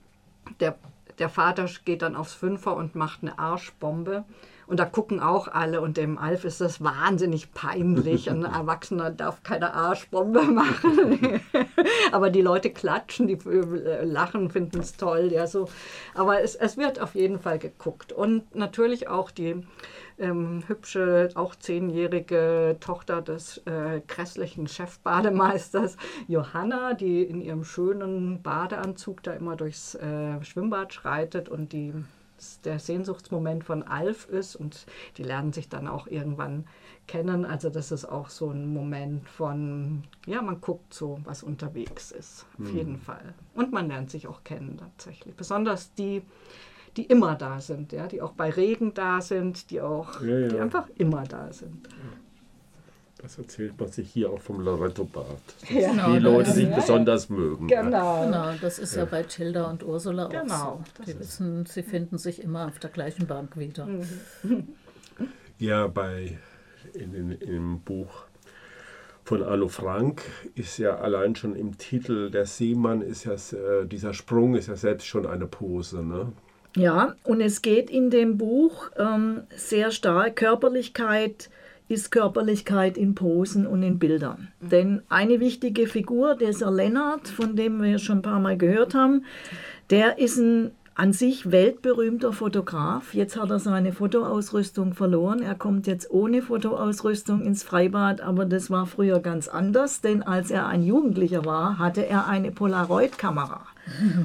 der 0.60 0.76
der 1.20 1.30
Vater 1.30 1.70
geht 1.86 2.02
dann 2.02 2.16
aufs 2.16 2.34
Fünfer 2.34 2.76
und 2.76 2.96
macht 2.96 3.22
eine 3.22 3.38
Arschbombe. 3.38 4.26
Und 4.72 4.80
da 4.80 4.86
gucken 4.86 5.20
auch 5.20 5.50
alle 5.50 5.82
und 5.82 5.98
dem 5.98 6.18
Alf 6.18 6.46
ist 6.46 6.62
das 6.62 6.82
wahnsinnig 6.82 7.54
peinlich. 7.54 8.30
Ein 8.30 8.46
Erwachsener 8.46 9.12
darf 9.12 9.44
keine 9.44 9.74
Arschbombe 9.74 10.44
machen. 10.44 11.42
Aber 12.14 12.30
die 12.30 12.42
Leute 12.42 12.70
klatschen, 12.70 13.28
die 13.28 13.34
äh, 13.34 14.06
lachen, 14.06 14.50
finden 14.50 14.80
es 14.80 14.96
toll. 14.96 15.30
Ja, 15.30 15.46
so. 15.46 15.68
Aber 16.16 16.42
es, 16.42 16.56
es 16.56 16.78
wird 16.78 17.02
auf 17.02 17.16
jeden 17.16 17.38
Fall 17.38 17.60
geguckt. 17.60 18.14
Und 18.14 18.56
natürlich 18.56 19.10
auch 19.10 19.30
die 19.30 19.62
ähm, 20.18 20.64
hübsche, 20.68 21.32
auch 21.36 21.54
zehnjährige 21.56 22.78
Tochter 22.80 23.22
des 23.22 23.58
äh, 23.66 24.00
grässlichen 24.08 24.70
Chefbademeisters 24.70 25.98
Johanna, 26.30 26.94
die 26.94 27.24
in 27.24 27.42
ihrem 27.42 27.66
schönen 27.66 28.42
Badeanzug 28.42 29.22
da 29.22 29.34
immer 29.34 29.58
durchs 29.58 29.96
äh, 29.96 30.42
Schwimmbad 30.46 30.94
schreitet 30.94 31.50
und 31.50 31.74
die 31.74 31.94
der 32.64 32.80
Sehnsuchtsmoment 32.80 33.64
von 33.64 33.84
Alf 33.84 34.28
ist 34.28 34.56
und 34.56 34.86
die 35.18 35.24
lernen 35.24 35.54
sich 35.54 35.70
dann 35.70 35.88
auch 35.88 36.08
irgendwann 36.08 36.66
kennen. 37.08 37.46
Also 37.46 37.70
das 37.70 37.92
ist 37.92 38.06
auch 38.06 38.30
so 38.30 38.50
ein 38.50 38.74
Moment 38.74 39.28
von, 39.28 40.04
ja, 40.26 40.42
man 40.42 40.62
guckt 40.62 40.94
so, 40.94 41.20
was 41.24 41.44
unterwegs 41.44 42.12
ist, 42.12 42.46
auf 42.60 42.70
hm. 42.70 42.78
jeden 42.78 42.98
Fall. 42.98 43.34
Und 43.54 43.72
man 43.72 43.88
lernt 43.88 44.10
sich 44.10 44.28
auch 44.28 44.44
kennen 44.44 44.78
tatsächlich. 44.78 45.36
Besonders 45.36 45.94
die, 45.94 46.22
die 46.98 47.06
immer 47.06 47.36
da 47.36 47.60
sind, 47.60 47.92
ja, 47.92 48.08
die 48.08 48.22
auch 48.22 48.34
bei 48.34 48.50
Regen 48.50 48.94
da 48.94 49.22
sind, 49.22 49.72
die 49.72 49.82
auch, 49.82 50.22
ja, 50.22 50.40
ja. 50.40 50.48
die 50.48 50.60
einfach 50.60 50.88
immer 50.96 51.24
da 51.24 51.52
sind. 51.52 51.88
Das 53.22 53.38
erzählt 53.38 53.80
man 53.80 53.92
sich 53.92 54.10
hier 54.10 54.32
auch 54.32 54.40
vom 54.40 54.62
Loretto-Bad. 54.62 55.26
Ja. 55.70 55.92
Genau, 55.92 56.14
die 56.14 56.20
Leute 56.20 56.52
sich 56.52 56.68
besonders 56.70 57.30
mögen. 57.30 57.68
Genau. 57.68 58.26
genau, 58.26 58.54
das 58.60 58.80
ist 58.80 58.96
ja, 58.96 59.06
bei 59.06 59.24
Tilda 59.24 59.70
und 59.70 59.84
Ursula 59.84 60.28
genau, 60.28 60.54
auch 60.54 60.82
so. 60.98 61.04
Die 61.04 61.20
wissen, 61.20 61.66
sie 61.68 61.84
finden 61.84 62.18
sich 62.18 62.42
immer 62.42 62.68
auf 62.68 62.80
der 62.80 62.90
gleichen 62.90 63.28
Bank 63.28 63.58
wieder. 63.58 63.86
Mhm. 63.86 64.68
Ja, 65.60 65.86
bei 65.86 66.40
in, 66.96 67.14
in, 67.14 67.32
im 67.34 67.82
Buch 67.82 68.26
von 69.24 69.44
Anno 69.44 69.68
Frank 69.68 70.24
ist 70.56 70.80
ja 70.80 70.98
allein 70.98 71.36
schon 71.36 71.56
im 71.56 71.78
Titel 71.78 72.32
der 72.32 72.48
Seemann 72.48 73.02
ist 73.02 73.26
ja 73.26 73.34
äh, 73.34 73.86
dieser 73.86 74.16
Sprung 74.16 74.56
ist 74.56 74.70
ja 74.70 74.76
selbst 74.76 75.06
schon 75.06 75.28
eine 75.28 75.46
Pose, 75.46 76.04
ne? 76.04 76.32
Ja, 76.76 77.16
und 77.24 77.42
es 77.42 77.62
geht 77.62 77.92
in 77.92 78.10
dem 78.10 78.38
Buch 78.38 78.90
ähm, 78.98 79.44
sehr 79.56 79.92
stark 79.92 80.38
Körperlichkeit 80.38 81.52
ist 81.92 82.12
Körperlichkeit 82.12 82.98
in 82.98 83.16
Posen 83.16 83.68
und 83.68 83.84
in 83.84 84.00
Bildern. 84.00 84.48
Mhm. 84.60 84.70
Denn 84.70 85.02
eine 85.10 85.40
wichtige 85.40 85.88
Figur, 85.88 86.36
dieser 86.36 86.72
Lennart, 86.72 87.28
von 87.28 87.56
dem 87.56 87.82
wir 87.82 88.00
schon 88.00 88.20
ein 88.20 88.22
paar 88.24 88.40
Mal 88.40 88.58
gehört 88.58 88.96
haben, 88.96 89.26
der 89.90 90.18
ist 90.18 90.38
ein 90.38 90.72
an 90.94 91.14
sich 91.14 91.52
weltberühmter 91.52 92.34
Fotograf. 92.34 93.14
Jetzt 93.14 93.40
hat 93.40 93.50
er 93.50 93.60
seine 93.60 93.94
Fotoausrüstung 93.94 94.94
verloren. 94.94 95.42
Er 95.42 95.56
kommt 95.56 95.88
jetzt 95.88 96.12
ohne 96.12 96.42
Fotoausrüstung 96.42 97.42
ins 97.42 97.64
Freibad, 97.64 98.22
aber 98.22 98.46
das 98.46 98.70
war 98.70 98.86
früher 98.86 99.20
ganz 99.20 99.48
anders, 99.48 100.02
denn 100.02 100.22
als 100.22 100.52
er 100.52 100.68
ein 100.68 100.84
Jugendlicher 100.84 101.46
war, 101.46 101.80
hatte 101.80 102.06
er 102.06 102.28
eine 102.28 102.52
Polaroid-Kamera. 102.52 103.66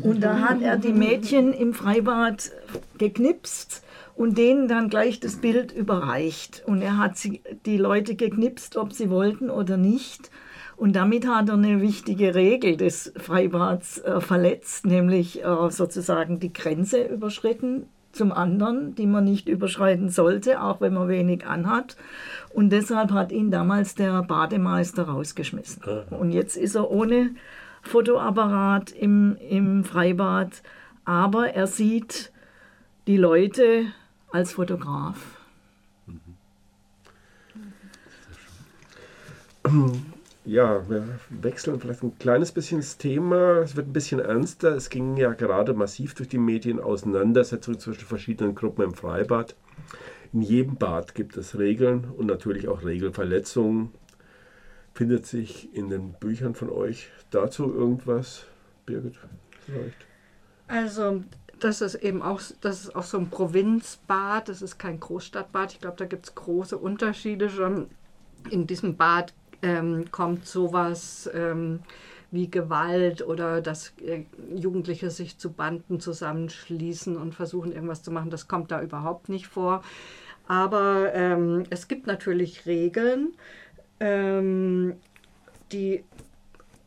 Und 0.02 0.22
da 0.22 0.40
hat 0.40 0.60
er 0.60 0.76
die 0.76 0.92
Mädchen 0.92 1.52
im 1.52 1.72
Freibad 1.72 2.50
geknipst 2.98 3.82
und 4.16 4.38
denen 4.38 4.66
dann 4.66 4.88
gleich 4.88 5.20
das 5.20 5.36
Bild 5.36 5.72
überreicht. 5.72 6.62
Und 6.66 6.82
er 6.82 6.96
hat 6.98 7.16
sie, 7.16 7.42
die 7.66 7.76
Leute 7.76 8.16
geknipst, 8.16 8.76
ob 8.76 8.92
sie 8.92 9.10
wollten 9.10 9.50
oder 9.50 9.76
nicht. 9.76 10.30
Und 10.76 10.96
damit 10.96 11.26
hat 11.26 11.48
er 11.48 11.54
eine 11.54 11.80
wichtige 11.80 12.34
Regel 12.34 12.76
des 12.76 13.12
Freibads 13.16 13.98
äh, 13.98 14.20
verletzt, 14.20 14.86
nämlich 14.86 15.44
äh, 15.44 15.70
sozusagen 15.70 16.40
die 16.40 16.52
Grenze 16.52 17.02
überschritten 17.02 17.86
zum 18.12 18.32
anderen, 18.32 18.94
die 18.94 19.06
man 19.06 19.24
nicht 19.24 19.48
überschreiten 19.48 20.08
sollte, 20.08 20.62
auch 20.62 20.80
wenn 20.80 20.94
man 20.94 21.08
wenig 21.08 21.46
anhat. 21.46 21.96
Und 22.52 22.70
deshalb 22.70 23.12
hat 23.12 23.30
ihn 23.30 23.50
damals 23.50 23.94
der 23.94 24.22
Bademeister 24.22 25.04
rausgeschmissen. 25.04 25.82
Und 26.10 26.32
jetzt 26.32 26.56
ist 26.56 26.74
er 26.74 26.90
ohne 26.90 27.34
Fotoapparat 27.82 28.92
im, 28.92 29.36
im 29.48 29.84
Freibad, 29.84 30.62
aber 31.04 31.50
er 31.50 31.66
sieht 31.66 32.32
die 33.06 33.18
Leute 33.18 33.86
als 34.32 34.52
Fotograf. 34.52 35.16
Mhm. 36.06 36.36
Ja, 40.44 40.88
wir 40.88 41.18
wechseln 41.28 41.80
vielleicht 41.80 42.04
ein 42.04 42.16
kleines 42.18 42.52
bisschen 42.52 42.78
das 42.78 42.98
Thema. 42.98 43.62
Es 43.62 43.74
wird 43.74 43.88
ein 43.88 43.92
bisschen 43.92 44.20
ernster. 44.20 44.76
Es 44.76 44.90
ging 44.90 45.16
ja 45.16 45.32
gerade 45.32 45.74
massiv 45.74 46.14
durch 46.14 46.28
die 46.28 46.38
Medien 46.38 46.78
Auseinandersetzungen 46.78 47.80
zwischen 47.80 48.06
verschiedenen 48.06 48.54
Gruppen 48.54 48.82
im 48.82 48.94
Freibad. 48.94 49.56
In 50.32 50.42
jedem 50.42 50.76
Bad 50.76 51.16
gibt 51.16 51.36
es 51.36 51.58
Regeln 51.58 52.04
und 52.16 52.26
natürlich 52.26 52.68
auch 52.68 52.84
Regelverletzungen. 52.84 53.90
Findet 54.94 55.26
sich 55.26 55.74
in 55.74 55.88
den 55.88 56.12
Büchern 56.12 56.54
von 56.54 56.70
euch 56.70 57.10
dazu 57.30 57.74
irgendwas, 57.74 58.44
Birgit? 58.86 59.18
Vielleicht? 59.64 60.06
Also 60.68 61.24
das 61.60 61.80
ist 61.80 61.94
eben 61.96 62.22
auch, 62.22 62.40
das 62.60 62.84
ist 62.84 62.96
auch 62.96 63.02
so 63.02 63.18
ein 63.18 63.30
Provinzbad, 63.30 64.48
das 64.48 64.62
ist 64.62 64.78
kein 64.78 65.00
Großstadtbad. 65.00 65.72
Ich 65.72 65.80
glaube, 65.80 65.96
da 65.96 66.04
gibt 66.04 66.26
es 66.26 66.34
große 66.34 66.76
Unterschiede 66.76 67.48
schon. 67.48 67.88
In 68.50 68.66
diesem 68.66 68.96
Bad 68.96 69.32
ähm, 69.62 70.10
kommt 70.10 70.46
sowas 70.46 71.28
ähm, 71.34 71.80
wie 72.30 72.50
Gewalt 72.50 73.26
oder 73.26 73.60
dass 73.62 73.92
äh, 74.04 74.24
Jugendliche 74.54 75.10
sich 75.10 75.38
zu 75.38 75.52
Banden 75.52 76.00
zusammenschließen 76.00 77.16
und 77.16 77.34
versuchen 77.34 77.72
irgendwas 77.72 78.02
zu 78.02 78.10
machen, 78.10 78.30
das 78.30 78.48
kommt 78.48 78.70
da 78.70 78.82
überhaupt 78.82 79.28
nicht 79.28 79.46
vor. 79.46 79.82
Aber 80.46 81.12
ähm, 81.14 81.64
es 81.70 81.88
gibt 81.88 82.06
natürlich 82.06 82.66
Regeln, 82.66 83.32
ähm, 83.98 84.94
die 85.72 86.04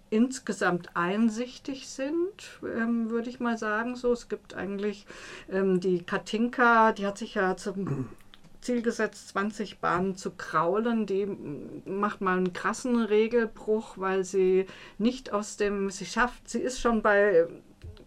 insgesamt 0.09 0.95
einsichtig 0.95 1.87
sind, 1.87 2.59
ähm, 2.63 3.09
würde 3.09 3.29
ich 3.29 3.39
mal 3.39 3.57
sagen. 3.57 3.95
So, 3.95 4.11
es 4.11 4.27
gibt 4.29 4.53
eigentlich 4.55 5.05
ähm, 5.51 5.79
die 5.79 6.03
Katinka, 6.03 6.91
die 6.93 7.05
hat 7.05 7.17
sich 7.17 7.35
ja 7.35 7.55
zum 7.57 8.09
Ziel 8.61 8.81
gesetzt, 8.81 9.29
20 9.29 9.79
Bahnen 9.79 10.15
zu 10.15 10.31
kraulen. 10.31 11.05
Die 11.05 11.25
macht 11.85 12.21
mal 12.21 12.37
einen 12.37 12.53
krassen 12.53 13.01
Regelbruch, 13.03 13.97
weil 13.97 14.23
sie 14.23 14.65
nicht 14.97 15.31
aus 15.31 15.57
dem, 15.57 15.89
sie 15.89 16.05
schafft, 16.05 16.49
sie 16.49 16.59
ist 16.59 16.81
schon 16.81 17.01
bei, 17.01 17.47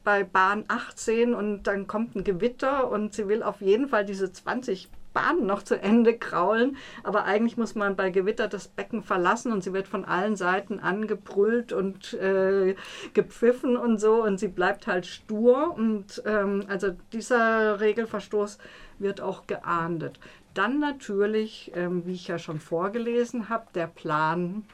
bei 0.04 0.24
Bahn 0.24 0.64
18 0.68 1.34
und 1.34 1.64
dann 1.64 1.86
kommt 1.86 2.16
ein 2.16 2.24
Gewitter 2.24 2.90
und 2.90 3.14
sie 3.14 3.28
will 3.28 3.42
auf 3.42 3.60
jeden 3.60 3.88
Fall 3.88 4.04
diese 4.04 4.32
20 4.32 4.90
Bahnen 5.12 5.46
noch 5.46 5.62
zu 5.62 5.80
Ende 5.80 6.16
kraulen. 6.16 6.76
Aber 7.02 7.24
eigentlich 7.24 7.56
muss 7.56 7.74
man 7.74 7.96
bei 7.96 8.10
Gewitter 8.10 8.48
das 8.48 8.68
Becken 8.68 9.02
verlassen 9.02 9.52
und 9.52 9.62
sie 9.62 9.72
wird 9.72 9.88
von 9.88 10.04
allen 10.04 10.36
Seiten 10.36 10.80
angebrüllt 10.80 11.72
und 11.72 12.14
äh, 12.14 12.74
gepfiffen 13.14 13.76
und 13.76 14.00
so 14.00 14.22
und 14.22 14.38
sie 14.38 14.48
bleibt 14.48 14.86
halt 14.86 15.06
stur. 15.06 15.74
Und 15.76 16.22
ähm, 16.26 16.64
also 16.68 16.90
dieser 17.12 17.80
Regelverstoß 17.80 18.58
wird 18.98 19.20
auch 19.20 19.46
geahndet. 19.46 20.18
Dann 20.54 20.80
natürlich, 20.80 21.72
ähm, 21.74 22.04
wie 22.06 22.12
ich 22.12 22.28
ja 22.28 22.38
schon 22.38 22.60
vorgelesen 22.60 23.48
habe, 23.48 23.66
der 23.74 23.86
Plan, 23.86 24.64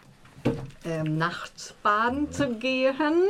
ähm, 0.85 1.18
nachts 1.18 1.75
baden 1.83 2.30
zu 2.33 2.54
gehen. 2.54 3.25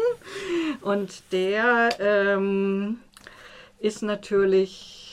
Und 0.81 1.23
der 1.33 1.89
ähm, 2.01 3.01
ist 3.79 4.03
natürlich, 4.03 5.08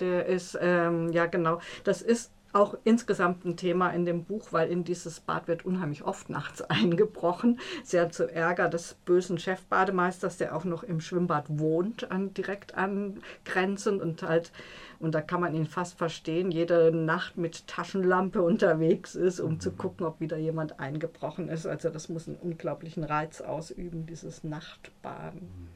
der 0.00 0.26
ist, 0.26 0.58
ähm, 0.60 1.12
ja 1.12 1.26
genau, 1.26 1.60
das 1.84 2.02
ist 2.02 2.30
auch 2.52 2.76
insgesamt 2.84 3.44
ein 3.44 3.56
Thema 3.56 3.90
in 3.90 4.06
dem 4.06 4.24
Buch, 4.24 4.48
weil 4.50 4.70
in 4.70 4.82
dieses 4.82 5.20
Bad 5.20 5.46
wird 5.46 5.66
unheimlich 5.66 6.04
oft 6.04 6.30
nachts 6.30 6.62
eingebrochen. 6.70 7.60
Sehr 7.84 8.10
zu 8.10 8.32
Ärger 8.32 8.68
des 8.68 8.94
bösen 9.04 9.38
Chefbademeisters, 9.38 10.38
der 10.38 10.56
auch 10.56 10.64
noch 10.64 10.82
im 10.82 11.00
Schwimmbad 11.00 11.44
wohnt, 11.48 12.10
an, 12.10 12.32
direkt 12.32 12.74
angrenzend 12.74 14.00
und 14.00 14.22
halt 14.22 14.52
und 14.98 15.14
da 15.14 15.20
kann 15.20 15.40
man 15.40 15.54
ihn 15.54 15.66
fast 15.66 15.98
verstehen, 15.98 16.50
jede 16.50 16.90
Nacht 16.90 17.36
mit 17.36 17.66
Taschenlampe 17.66 18.40
unterwegs 18.40 19.14
ist, 19.14 19.40
um 19.40 19.52
mhm. 19.52 19.60
zu 19.60 19.72
gucken, 19.72 20.06
ob 20.06 20.20
wieder 20.20 20.38
jemand 20.38 20.80
eingebrochen 20.80 21.48
ist. 21.48 21.66
Also 21.66 21.90
das 21.90 22.08
muss 22.08 22.26
einen 22.26 22.38
unglaublichen 22.38 23.04
Reiz 23.04 23.42
ausüben, 23.42 24.06
dieses 24.06 24.42
Nachtbaden. 24.42 25.68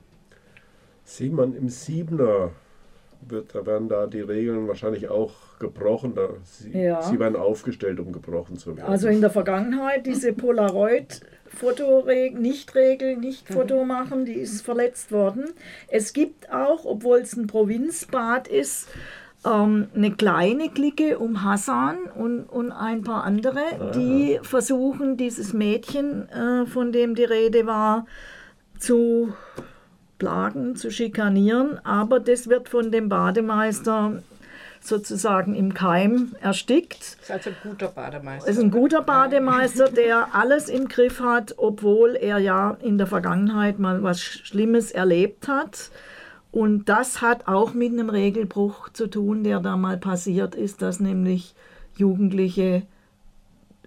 Simon 1.05 1.55
im 1.55 1.69
Siebener 1.69 2.53
wird, 3.29 3.55
da 3.55 3.67
werden 3.67 3.89
da 3.89 4.07
die 4.07 4.21
Regeln 4.21 4.69
wahrscheinlich 4.69 5.09
auch 5.09 5.33
gebrochen. 5.59 6.15
Da, 6.15 6.29
sie, 6.45 6.79
ja. 6.79 7.03
sie 7.03 7.19
werden 7.19 7.37
aufgestellt, 7.37 8.00
um 8.00 8.12
gebrochen 8.12 8.57
zu 8.57 8.77
werden. 8.77 8.89
Also 8.89 9.09
in 9.09 9.21
der 9.21 9.31
Vergangenheit 9.31 10.07
diese 10.07 10.33
Polaroid 10.33 11.21
Fotoregel, 11.47 12.39
Nicht-Regel, 12.39 13.17
nicht 13.17 13.50
mhm. 13.50 13.87
Machen, 13.87 14.25
die 14.25 14.35
ist 14.35 14.62
verletzt 14.62 15.11
worden. 15.11 15.50
Es 15.89 16.12
gibt 16.12 16.50
auch, 16.53 16.85
obwohl 16.85 17.19
es 17.19 17.37
ein 17.37 17.49
Provinzbad 17.49 18.47
ist, 18.47 18.89
ähm, 19.45 19.89
eine 19.95 20.12
kleine 20.12 20.71
Clique 20.71 21.19
um 21.19 21.45
Hassan 21.45 21.99
und, 22.15 22.45
und 22.45 22.73
ein 22.73 23.03
paar 23.03 23.25
andere, 23.25 23.61
Aha. 23.61 23.91
die 23.91 24.39
versuchen, 24.43 25.17
dieses 25.17 25.53
Mädchen, 25.53 26.29
äh, 26.29 26.67
von 26.67 26.93
dem 26.93 27.15
die 27.15 27.25
Rede 27.25 27.67
war, 27.67 28.07
zu 28.79 29.33
plagen, 30.21 30.77
zu 30.77 30.93
schikanieren. 30.93 31.85
Aber 31.85 32.21
das 32.21 32.49
wird 32.49 32.69
von 32.69 32.93
dem 32.93 33.09
Bademeister 33.09 34.23
sozusagen 34.81 35.55
im 35.55 35.75
Keim 35.75 36.37
erstickt. 36.41 37.19
Ist 37.21 37.31
also 37.31 37.50
ein 37.50 37.57
guter 37.62 37.89
Bademeister. 37.89 38.49
ist 38.49 38.59
ein 38.61 38.71
guter 38.71 39.03
Bademeister, 39.03 39.91
der 39.91 40.35
alles 40.35 40.69
im 40.69 40.89
Griff 40.89 41.21
hat, 41.21 41.55
obwohl 41.59 42.17
er 42.17 42.39
ja 42.39 42.77
in 42.81 42.97
der 42.97 43.07
Vergangenheit 43.07 43.79
mal 43.79 44.03
was 44.03 44.23
Schlimmes 44.23 44.93
erlebt 44.93 45.49
hat. 45.49 45.91
Und 46.53 46.89
das 46.89 47.21
hat 47.21 47.47
auch 47.47 47.75
mit 47.75 47.93
einem 47.93 48.11
Regelbruch 48.11 48.89
zu 48.91 49.07
tun, 49.07 49.45
der 49.45 49.61
da 49.61 49.77
mal 49.77 49.99
passiert 49.99 50.55
ist, 50.55 50.83
dass 50.83 51.00
nämlich 51.00 51.55
Jugendliche 51.97 52.83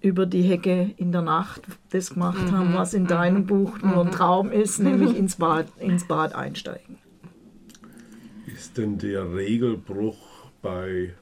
über 0.04 0.26
die 0.26 0.42
Hecke 0.42 0.92
in 0.98 1.14
der 1.14 1.22
Nacht 1.22 1.62
das 1.92 2.12
gemacht 2.14 2.52
haben, 2.52 2.74
was 2.74 2.94
in 2.94 3.08
deinem 3.08 3.46
Buch 3.46 3.82
nur 3.82 4.06
ein 4.06 4.12
Traum 4.12 4.52
ist, 4.52 4.80
nämlich 4.80 5.18
ins 5.18 5.38
Bad, 5.38 5.68
ins 5.80 6.06
Bad 6.06 6.36
einsteigen. 6.36 6.98
Ist 8.46 8.78
denn 8.78 8.98
der 8.98 9.34
Regelbruch 9.34 10.18
bei 10.62 11.14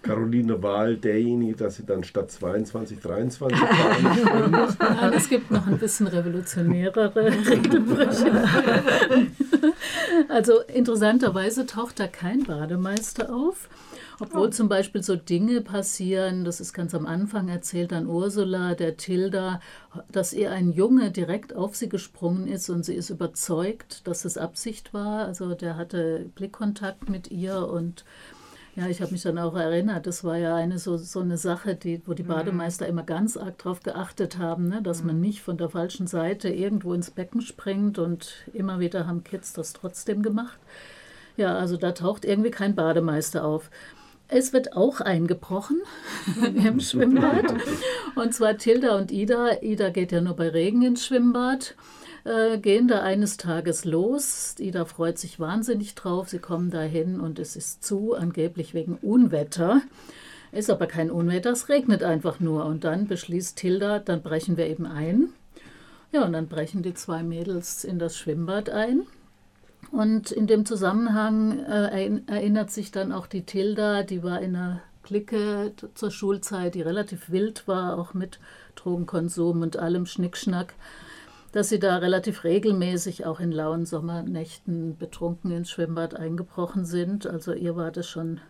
Caroline 0.00 0.62
Wahl 0.62 0.96
derjenige, 0.96 1.56
dass 1.56 1.76
sie 1.76 1.84
dann 1.84 2.04
statt 2.04 2.30
22, 2.30 3.00
23 3.00 3.58
fahren? 3.58 4.76
Nein, 4.80 5.12
es 5.12 5.28
gibt 5.28 5.50
noch 5.50 5.66
ein 5.66 5.78
bisschen 5.78 6.06
revolutionärere 6.06 7.14
Regelbrüche. 7.46 8.32
Also 10.28 10.60
interessanterweise 10.62 11.66
taucht 11.66 12.00
da 12.00 12.06
kein 12.06 12.44
Bademeister 12.44 13.32
auf. 13.32 13.68
Obwohl 14.22 14.52
zum 14.52 14.68
Beispiel 14.68 15.02
so 15.02 15.16
Dinge 15.16 15.62
passieren, 15.62 16.44
das 16.44 16.60
ist 16.60 16.72
ganz 16.72 16.94
am 16.94 17.06
Anfang 17.06 17.48
erzählt 17.48 17.92
an 17.92 18.06
Ursula, 18.06 18.76
der 18.76 18.96
Tilda, 18.96 19.60
dass 20.12 20.32
ihr 20.32 20.52
ein 20.52 20.70
Junge 20.70 21.10
direkt 21.10 21.56
auf 21.56 21.74
sie 21.74 21.88
gesprungen 21.88 22.46
ist 22.46 22.70
und 22.70 22.84
sie 22.84 22.94
ist 22.94 23.10
überzeugt, 23.10 24.06
dass 24.06 24.24
es 24.24 24.38
Absicht 24.38 24.94
war. 24.94 25.26
Also 25.26 25.54
der 25.54 25.76
hatte 25.76 26.30
Blickkontakt 26.36 27.08
mit 27.08 27.32
ihr 27.32 27.68
und 27.68 28.04
ja, 28.76 28.86
ich 28.86 29.02
habe 29.02 29.10
mich 29.10 29.22
dann 29.22 29.38
auch 29.38 29.54
erinnert, 29.54 30.06
das 30.06 30.22
war 30.22 30.38
ja 30.38 30.54
eine 30.54 30.78
so, 30.78 30.96
so 30.96 31.20
eine 31.20 31.36
Sache, 31.36 31.74
die, 31.74 32.00
wo 32.06 32.14
die 32.14 32.22
Bademeister 32.22 32.86
immer 32.86 33.02
ganz 33.02 33.36
arg 33.36 33.58
darauf 33.58 33.82
geachtet 33.82 34.38
haben, 34.38 34.68
ne, 34.68 34.80
dass 34.82 35.02
man 35.02 35.20
nicht 35.20 35.42
von 35.42 35.58
der 35.58 35.68
falschen 35.68 36.06
Seite 36.06 36.48
irgendwo 36.48 36.94
ins 36.94 37.10
Becken 37.10 37.42
springt 37.42 37.98
und 37.98 38.46
immer 38.54 38.78
wieder 38.78 39.06
haben 39.06 39.24
Kids 39.24 39.52
das 39.52 39.74
trotzdem 39.74 40.22
gemacht. 40.22 40.58
Ja, 41.36 41.54
also 41.56 41.76
da 41.76 41.92
taucht 41.92 42.24
irgendwie 42.24 42.50
kein 42.50 42.74
Bademeister 42.74 43.44
auf. 43.44 43.68
Es 44.32 44.52
wird 44.52 44.76
auch 44.76 45.00
eingebrochen 45.00 45.82
im 46.54 46.80
Schwimmbad. 46.80 47.54
Und 48.14 48.34
zwar 48.34 48.56
Tilda 48.56 48.96
und 48.96 49.12
Ida. 49.12 49.62
Ida 49.62 49.90
geht 49.90 50.12
ja 50.12 50.20
nur 50.20 50.34
bei 50.34 50.48
Regen 50.48 50.82
ins 50.82 51.06
Schwimmbad 51.06 51.74
äh, 52.24 52.58
gehen 52.58 52.88
da 52.88 53.02
eines 53.02 53.36
Tages 53.36 53.84
los. 53.84 54.54
Ida 54.58 54.84
freut 54.84 55.18
sich 55.18 55.40
wahnsinnig 55.40 55.94
drauf. 55.94 56.28
Sie 56.28 56.38
kommen 56.38 56.70
dahin 56.70 57.20
und 57.20 57.38
es 57.38 57.56
ist 57.56 57.84
zu, 57.84 58.14
angeblich 58.14 58.74
wegen 58.74 58.96
Unwetter. 58.96 59.82
Ist 60.52 60.70
aber 60.70 60.86
kein 60.86 61.10
Unwetter, 61.10 61.50
es 61.50 61.68
regnet 61.68 62.02
einfach 62.02 62.38
nur. 62.38 62.66
Und 62.66 62.84
dann 62.84 63.06
beschließt 63.06 63.56
Tilda, 63.56 63.98
dann 63.98 64.22
brechen 64.22 64.56
wir 64.56 64.66
eben 64.66 64.86
ein. 64.86 65.30
Ja, 66.12 66.24
und 66.24 66.34
dann 66.34 66.46
brechen 66.46 66.82
die 66.82 66.94
zwei 66.94 67.22
Mädels 67.22 67.84
in 67.84 67.98
das 67.98 68.16
Schwimmbad 68.18 68.68
ein. 68.68 69.06
Und 69.92 70.32
in 70.32 70.48
dem 70.48 70.66
Zusammenhang 70.66 71.60
äh, 71.60 72.10
erinnert 72.26 72.70
sich 72.70 72.90
dann 72.90 73.12
auch 73.12 73.28
die 73.28 73.44
Tilda, 73.44 74.02
die 74.02 74.24
war 74.24 74.40
in 74.40 74.56
einer 74.56 74.80
Clique 75.04 75.72
zur 75.94 76.10
Schulzeit, 76.10 76.74
die 76.74 76.82
relativ 76.82 77.30
wild 77.30 77.68
war, 77.68 77.98
auch 77.98 78.14
mit 78.14 78.40
Drogenkonsum 78.74 79.62
und 79.62 79.76
allem 79.76 80.06
Schnickschnack 80.06 80.74
dass 81.52 81.68
sie 81.68 81.78
da 81.78 81.98
relativ 81.98 82.44
regelmäßig 82.44 83.26
auch 83.26 83.38
in 83.38 83.52
lauen 83.52 83.84
Sommernächten 83.84 84.96
betrunken 84.96 85.52
ins 85.52 85.70
Schwimmbad 85.70 86.16
eingebrochen 86.16 86.86
sind. 86.86 87.26
Also 87.26 87.52
ihr 87.52 87.76
war 87.76 87.90
das 87.90 88.08
schon 88.08 88.40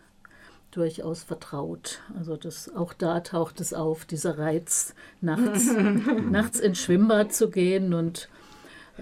durchaus 0.70 1.25
vertraut. 1.25 2.00
Also 2.16 2.37
das, 2.37 2.75
auch 2.75 2.92
da 2.94 3.20
taucht 3.20 3.61
es 3.61 3.75
auf, 3.75 4.04
dieser 4.04 4.38
Reiz, 4.38 4.94
nachts, 5.20 5.72
nachts 6.30 6.61
ins 6.61 6.78
Schwimmbad 6.78 7.32
zu 7.32 7.50
gehen. 7.50 7.92
Und 7.92 8.28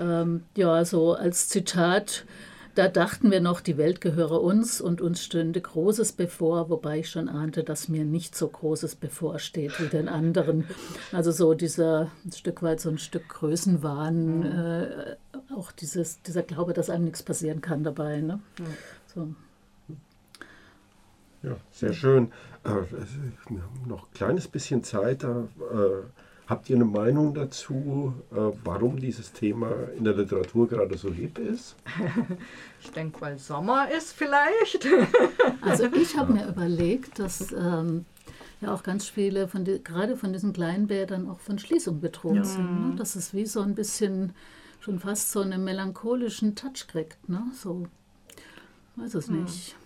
ähm, 0.01 0.43
ja, 0.57 0.85
so 0.85 1.15
als 1.15 1.49
Zitat, 1.49 2.25
da 2.75 2.89
dachten 2.89 3.31
wir 3.31 3.41
noch, 3.41 3.61
die 3.61 3.77
Welt 3.77 4.01
gehöre 4.01 4.41
uns 4.41 4.81
und 4.81 5.01
uns 5.01 5.23
stünde 5.23 5.61
Großes 5.61 6.13
bevor, 6.13 6.71
wobei 6.71 7.01
ich 7.01 7.11
schon 7.11 7.29
ahnte, 7.29 7.65
dass 7.65 7.89
mir 7.89 8.05
nicht 8.05 8.35
so 8.35 8.49
Großes 8.49 8.97
bevorsteht 8.97 9.79
wie 9.81 9.89
den 9.89 10.09
anderen. 10.09 10.65
Also 11.13 11.33
so 11.33 11.55
dieser 11.55 12.11
ein 12.25 12.33
Stück 12.33 12.63
weit 12.63 12.81
so 12.81 12.89
ein 12.89 12.99
Stück 12.99 13.29
Größenwahn, 13.29 14.39
mhm. 14.39 14.47
äh, 14.47 15.17
auch 15.55 15.73
dieses, 15.73 16.23
dieser 16.23 16.43
Glaube, 16.43 16.73
dass 16.73 16.91
einem 16.91 17.05
nichts 17.05 17.23
passieren 17.23 17.61
kann 17.61 17.83
dabei. 17.85 18.21
Ne? 18.21 18.41
So. 19.15 19.29
Ja, 21.43 21.57
sehr 21.73 21.93
schön. 21.93 22.33
Äh, 22.65 22.69
wir 22.69 23.63
haben 23.63 23.89
noch 23.89 24.05
ein 24.05 24.15
kleines 24.15 24.47
bisschen 24.47 24.85
Zeit. 24.85 25.25
Da, 25.25 25.49
äh, 25.73 26.03
Habt 26.51 26.69
ihr 26.69 26.75
eine 26.75 26.85
Meinung 26.85 27.33
dazu, 27.33 28.13
äh, 28.33 28.37
warum 28.65 28.99
dieses 28.99 29.33
Thema 29.33 29.71
in 29.97 30.03
der 30.03 30.15
Literatur 30.15 30.67
gerade 30.67 30.99
so 30.99 31.13
hip 31.13 31.39
ist? 31.39 31.77
Ich 32.83 32.91
denke, 32.91 33.21
weil 33.21 33.39
Sommer 33.39 33.89
ist 33.91 34.13
vielleicht. 34.13 34.85
Also 35.61 35.85
ich 35.85 36.17
habe 36.17 36.33
mir 36.33 36.49
überlegt, 36.49 37.21
dass 37.21 37.53
ähm, 37.53 38.05
ja 38.61 38.75
auch 38.75 38.83
ganz 38.83 39.07
viele, 39.09 39.47
von 39.47 39.65
die, 39.65 39.85
gerade 39.85 40.17
von 40.17 40.33
diesen 40.33 40.53
kleinen 40.53 40.89
Bädern 40.89 41.29
auch 41.29 41.39
von 41.39 41.59
Schließung 41.59 42.01
bedroht 42.01 42.37
ja. 42.37 42.45
sind. 42.45 42.89
Ne? 42.89 42.97
Dass 42.97 43.15
es 43.15 43.33
wie 43.33 43.47
so 43.47 43.61
ein 43.61 43.77
bisschen, 43.77 44.33
schon 44.81 44.99
fast 44.99 45.31
so 45.31 45.43
einen 45.43 45.63
melancholischen 45.63 46.57
Touch 46.57 46.89
kriegt. 46.89 47.29
Ne? 47.29 47.45
So, 47.55 47.87
weiß 48.97 49.15
es 49.15 49.29
nicht. 49.29 49.77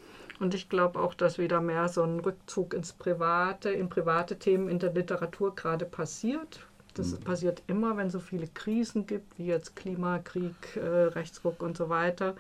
Und 0.44 0.52
ich 0.52 0.68
glaube 0.68 1.00
auch, 1.00 1.14
dass 1.14 1.38
wieder 1.38 1.62
mehr 1.62 1.88
so 1.88 2.02
ein 2.02 2.20
Rückzug 2.20 2.74
ins 2.74 2.92
Private, 2.92 3.70
in 3.70 3.88
private 3.88 4.38
Themen 4.38 4.68
in 4.68 4.78
der 4.78 4.92
Literatur 4.92 5.54
gerade 5.54 5.87
passiert. 5.87 6.66
Das 6.92 7.12
mhm. 7.12 7.20
passiert 7.20 7.62
immer, 7.66 7.96
wenn 7.96 8.09
es 8.09 8.12
so 8.12 8.20
viele 8.20 8.46
Krisen 8.48 9.07
gibt, 9.07 9.38
wie 9.38 9.46
jetzt 9.46 9.74
Klimakrieg, 9.74 10.54
äh, 10.76 10.80
Rechtsruck 10.87 11.62
und 11.62 11.78
so 11.78 11.88
weiter. 11.88 12.35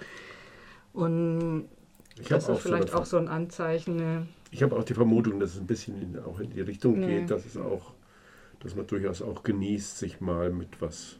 Und 0.92 1.66
ich 2.20 2.28
das 2.28 2.46
ist 2.46 2.58
vielleicht 2.60 2.90
so 2.90 2.98
auch 2.98 3.06
so 3.06 3.16
ein 3.16 3.26
Anzeichen. 3.26 3.96
Ne? 3.96 4.26
Ich 4.50 4.62
habe 4.62 4.76
auch 4.76 4.84
die 4.84 4.92
Vermutung, 4.92 5.40
dass 5.40 5.54
es 5.54 5.60
ein 5.60 5.66
bisschen 5.66 5.98
in, 6.02 6.22
auch 6.22 6.40
in 6.40 6.50
die 6.50 6.60
Richtung 6.60 7.00
nee. 7.00 7.20
geht, 7.20 7.30
dass 7.30 7.46
es 7.46 7.56
auch, 7.56 7.94
dass 8.60 8.76
man 8.76 8.86
durchaus 8.86 9.22
auch 9.22 9.44
genießt, 9.44 9.96
sich 9.96 10.20
mal 10.20 10.50
mit 10.50 10.82
was 10.82 11.16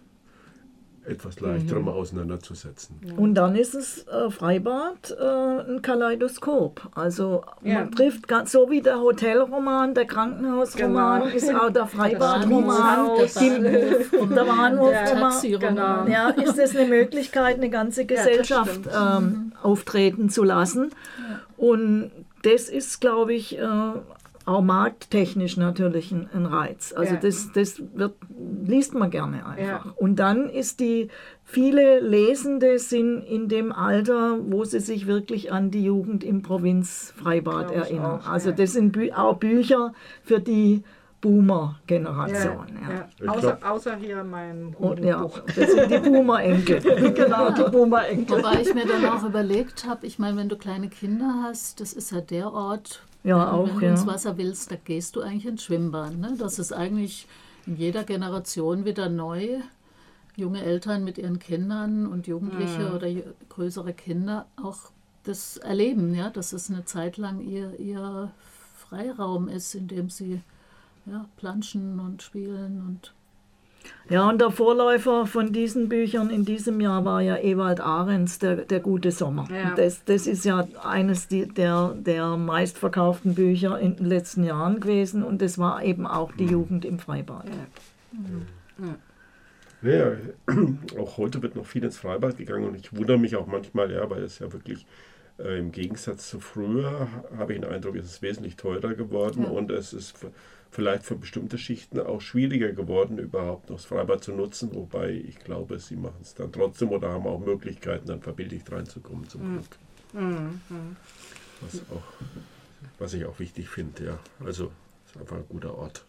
etwas 1.06 1.40
leichterem 1.40 1.82
mhm. 1.82 1.88
auseinanderzusetzen. 1.88 2.96
Und 3.16 3.34
dann 3.34 3.54
ist 3.54 3.74
es 3.74 4.06
äh, 4.06 4.30
Freibad 4.30 5.14
äh, 5.18 5.70
ein 5.70 5.82
Kaleidoskop. 5.82 6.88
Also 6.94 7.44
ja. 7.62 7.74
man 7.74 7.90
trifft 7.92 8.28
ganz 8.28 8.52
so 8.52 8.70
wie 8.70 8.80
der 8.80 9.00
Hotelroman, 9.00 9.94
der 9.94 10.06
Krankenhausroman 10.06 11.22
genau. 11.22 11.34
ist 11.34 11.54
auch 11.54 11.70
der 11.70 11.86
Freibadroman, 11.86 13.18
der 14.34 14.44
Bahnhofroman. 14.44 15.42
Genau. 15.42 16.06
Ja, 16.06 16.30
ist 16.30 16.58
es 16.58 16.76
eine 16.76 16.88
Möglichkeit, 16.88 17.56
eine 17.56 17.70
ganze 17.70 18.04
Gesellschaft 18.04 18.86
ja, 18.86 19.18
ähm, 19.18 19.52
auftreten 19.62 20.28
zu 20.30 20.44
lassen. 20.44 20.90
Und 21.56 22.10
das 22.42 22.68
ist, 22.68 23.00
glaube 23.00 23.34
ich, 23.34 23.58
äh, 23.58 23.62
auch 24.46 24.60
markttechnisch 24.60 25.56
natürlich 25.56 26.12
ein, 26.12 26.28
ein 26.32 26.46
Reiz. 26.46 26.92
Also 26.96 27.14
ja. 27.14 27.20
das, 27.20 27.52
das 27.52 27.82
wird, 27.94 28.14
liest 28.64 28.94
man 28.94 29.10
gerne 29.10 29.46
einfach. 29.46 29.86
Ja. 29.86 29.92
Und 29.96 30.16
dann 30.16 30.50
ist 30.50 30.80
die, 30.80 31.08
viele 31.44 32.00
Lesende 32.00 32.78
sind 32.78 33.22
in 33.22 33.48
dem 33.48 33.72
Alter, 33.72 34.38
wo 34.46 34.64
sie 34.64 34.80
sich 34.80 35.06
wirklich 35.06 35.50
an 35.50 35.70
die 35.70 35.84
Jugend 35.84 36.24
im 36.24 36.42
Provinzfreibad 36.42 37.70
erinnern. 37.70 38.20
Auch, 38.20 38.28
also 38.28 38.52
das 38.52 38.72
sind 38.72 38.92
Bü 38.92 39.10
auch 39.12 39.36
Bücher 39.36 39.94
für 40.22 40.40
die 40.40 40.84
Boomer-Generation. 41.24 42.66
Ja, 42.82 43.08
ja. 43.24 43.32
Außer, 43.32 43.58
außer, 43.62 43.96
hier 43.96 44.22
mein 44.24 44.76
Und, 44.78 45.02
ja, 45.02 45.26
Das 45.46 45.70
sind 45.70 45.90
die 45.90 45.98
Boomer-Enkel. 45.98 46.80
genau, 47.14 47.50
die 47.50 47.70
Boomer-Enkel. 47.70 48.36
Wobei 48.36 48.60
ich 48.60 48.74
mir 48.74 48.86
dann 48.86 49.06
auch 49.06 49.24
überlegt 49.24 49.86
habe, 49.88 50.06
ich 50.06 50.18
meine, 50.18 50.36
wenn 50.36 50.50
du 50.50 50.56
kleine 50.58 50.90
Kinder 50.90 51.44
hast, 51.44 51.80
das 51.80 51.94
ist 51.94 52.12
ja 52.12 52.20
der 52.20 52.52
Ort, 52.52 53.02
ja, 53.24 53.50
auch, 53.50 53.68
Wenn 53.68 53.80
du 53.80 53.86
ins 53.86 54.06
Wasser 54.06 54.36
willst, 54.36 54.70
da 54.70 54.76
gehst 54.76 55.16
du 55.16 55.22
eigentlich 55.22 55.46
ins 55.46 55.64
Schwimmbad. 55.64 56.16
Ne? 56.16 56.36
Das 56.38 56.58
ist 56.58 56.72
eigentlich 56.72 57.26
in 57.66 57.76
jeder 57.76 58.04
Generation 58.04 58.84
wieder 58.84 59.08
neu. 59.08 59.60
Junge 60.36 60.62
Eltern 60.62 61.04
mit 61.04 61.16
ihren 61.16 61.38
Kindern 61.38 62.06
und 62.06 62.26
Jugendliche 62.26 62.82
ja. 62.82 62.94
oder 62.94 63.08
größere 63.48 63.94
Kinder 63.94 64.46
auch 64.56 64.90
das 65.22 65.56
erleben, 65.56 66.14
ja, 66.14 66.28
dass 66.28 66.52
es 66.52 66.70
eine 66.70 66.84
Zeit 66.84 67.16
lang 67.16 67.40
ihr, 67.40 67.78
ihr 67.80 68.30
Freiraum 68.76 69.48
ist, 69.48 69.74
in 69.74 69.88
dem 69.88 70.10
sie 70.10 70.42
ja, 71.06 71.26
planschen 71.36 72.00
und 72.00 72.22
spielen 72.22 72.82
und 72.86 73.14
ja, 74.08 74.28
und 74.28 74.40
der 74.40 74.50
Vorläufer 74.50 75.26
von 75.26 75.52
diesen 75.52 75.88
Büchern 75.88 76.30
in 76.30 76.44
diesem 76.44 76.80
Jahr 76.80 77.04
war 77.04 77.20
ja 77.22 77.36
Ewald 77.36 77.80
Ahrens, 77.80 78.38
der, 78.38 78.56
der 78.56 78.80
gute 78.80 79.10
Sommer. 79.10 79.48
Ja. 79.50 79.74
Das, 79.74 80.04
das 80.04 80.26
ist 80.26 80.44
ja 80.44 80.66
eines 80.82 81.28
der, 81.28 81.94
der 81.94 82.36
meistverkauften 82.36 83.34
Bücher 83.34 83.78
in 83.78 83.96
den 83.96 84.06
letzten 84.06 84.44
Jahren 84.44 84.80
gewesen 84.80 85.22
und 85.22 85.40
das 85.40 85.58
war 85.58 85.82
eben 85.82 86.06
auch 86.06 86.32
die 86.32 86.46
Jugend 86.46 86.84
im 86.84 86.98
Freibad. 86.98 87.46
Ja. 87.48 88.92
Ja. 89.82 89.90
ja. 89.90 90.12
auch 91.00 91.16
heute 91.18 91.42
wird 91.42 91.56
noch 91.56 91.66
viel 91.66 91.84
ins 91.84 91.98
Freibad 91.98 92.36
gegangen 92.36 92.64
und 92.64 92.76
ich 92.76 92.94
wundere 92.96 93.18
mich 93.18 93.36
auch 93.36 93.46
manchmal, 93.46 93.90
ja, 93.90 94.08
weil 94.10 94.22
es 94.22 94.38
ja 94.38 94.52
wirklich 94.52 94.86
Äh, 95.36 95.58
Im 95.58 95.72
Gegensatz 95.72 96.30
zu 96.30 96.38
früher 96.38 97.08
habe 97.36 97.54
ich 97.54 97.60
den 97.60 97.68
Eindruck, 97.68 97.96
es 97.96 98.06
ist 98.06 98.22
wesentlich 98.22 98.54
teurer 98.54 98.94
geworden 98.94 99.42
Ja. 99.42 99.50
und 99.50 99.72
es 99.72 99.92
ist 99.92 100.14
vielleicht 100.74 101.04
für 101.04 101.14
bestimmte 101.14 101.56
Schichten 101.56 102.00
auch 102.00 102.20
schwieriger 102.20 102.72
geworden, 102.72 103.18
überhaupt 103.18 103.70
noch 103.70 103.76
das 103.76 103.84
Freibad 103.84 104.24
zu 104.24 104.32
nutzen. 104.32 104.74
Wobei 104.74 105.12
ich 105.12 105.38
glaube, 105.38 105.78
sie 105.78 105.94
machen 105.94 106.18
es 106.20 106.34
dann 106.34 106.50
trotzdem 106.52 106.90
oder 106.90 107.10
haben 107.10 107.26
auch 107.26 107.38
Möglichkeiten, 107.38 108.08
dann 108.08 108.20
verbilligt 108.20 108.70
reinzukommen 108.72 109.28
zum 109.28 109.40
Glück. 109.52 109.78
Was, 111.60 111.80
auch, 111.90 112.02
was 112.98 113.14
ich 113.14 113.24
auch 113.24 113.38
wichtig 113.38 113.68
finde, 113.68 114.04
ja. 114.04 114.18
Also 114.44 114.72
es 115.06 115.12
ist 115.12 115.20
einfach 115.20 115.36
ein 115.36 115.48
guter 115.48 115.76
Ort. 115.78 116.04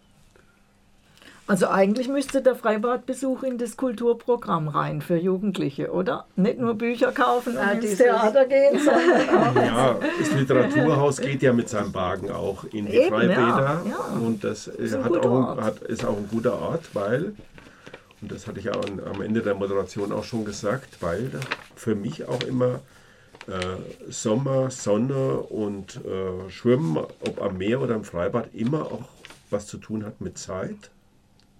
Also 1.47 1.67
eigentlich 1.67 2.07
müsste 2.07 2.41
der 2.41 2.55
Freibadbesuch 2.55 3.43
in 3.43 3.59
das 3.59 3.77
Kulturprogramm 3.77 4.67
rein 4.67 5.01
für 5.01 5.15
Jugendliche, 5.15 5.91
oder? 5.91 6.25
Nicht 6.35 6.57
nur 6.57 6.73
Bücher 6.73 7.11
kaufen 7.11 7.55
und 7.55 7.63
Ja, 7.63 7.71
ins 7.71 7.97
Theater 7.97 8.45
gehen, 8.45 8.79
sondern 8.83 9.29
auch 9.29 9.55
Ja, 9.55 9.99
das 10.19 10.31
Literaturhaus 10.31 11.21
geht 11.21 11.43
ja 11.43 11.53
mit 11.53 11.69
seinem 11.69 11.93
Wagen 11.93 12.31
auch 12.31 12.63
in 12.63 12.87
die 12.87 12.93
Eben, 12.93 13.09
Freibäder 13.09 13.83
ja, 13.85 13.91
ja. 13.91 14.19
und 14.19 14.43
das 14.43 14.65
ist, 14.67 14.97
hat 14.97 15.15
auch, 15.17 15.57
hat, 15.57 15.81
ist 15.81 16.03
auch 16.03 16.17
ein 16.17 16.27
guter 16.31 16.59
Ort, 16.59 16.89
weil, 16.93 17.35
und 18.21 18.31
das 18.31 18.47
hatte 18.47 18.57
ich 18.57 18.65
ja 18.65 18.73
am 18.73 19.21
Ende 19.21 19.41
der 19.41 19.53
Moderation 19.53 20.11
auch 20.13 20.23
schon 20.23 20.45
gesagt, 20.45 20.97
weil 21.01 21.29
für 21.75 21.93
mich 21.93 22.27
auch 22.27 22.41
immer 22.41 22.79
äh, 23.47 24.11
Sommer, 24.11 24.71
Sonne 24.71 25.37
und 25.37 25.97
äh, 25.97 26.49
Schwimmen, 26.49 26.97
ob 26.97 27.39
am 27.39 27.59
Meer 27.59 27.81
oder 27.81 27.93
im 27.93 28.03
Freibad, 28.03 28.49
immer 28.55 28.87
auch 28.87 29.03
was 29.51 29.67
zu 29.67 29.77
tun 29.77 30.03
hat 30.03 30.21
mit 30.21 30.39
Zeit. 30.39 30.89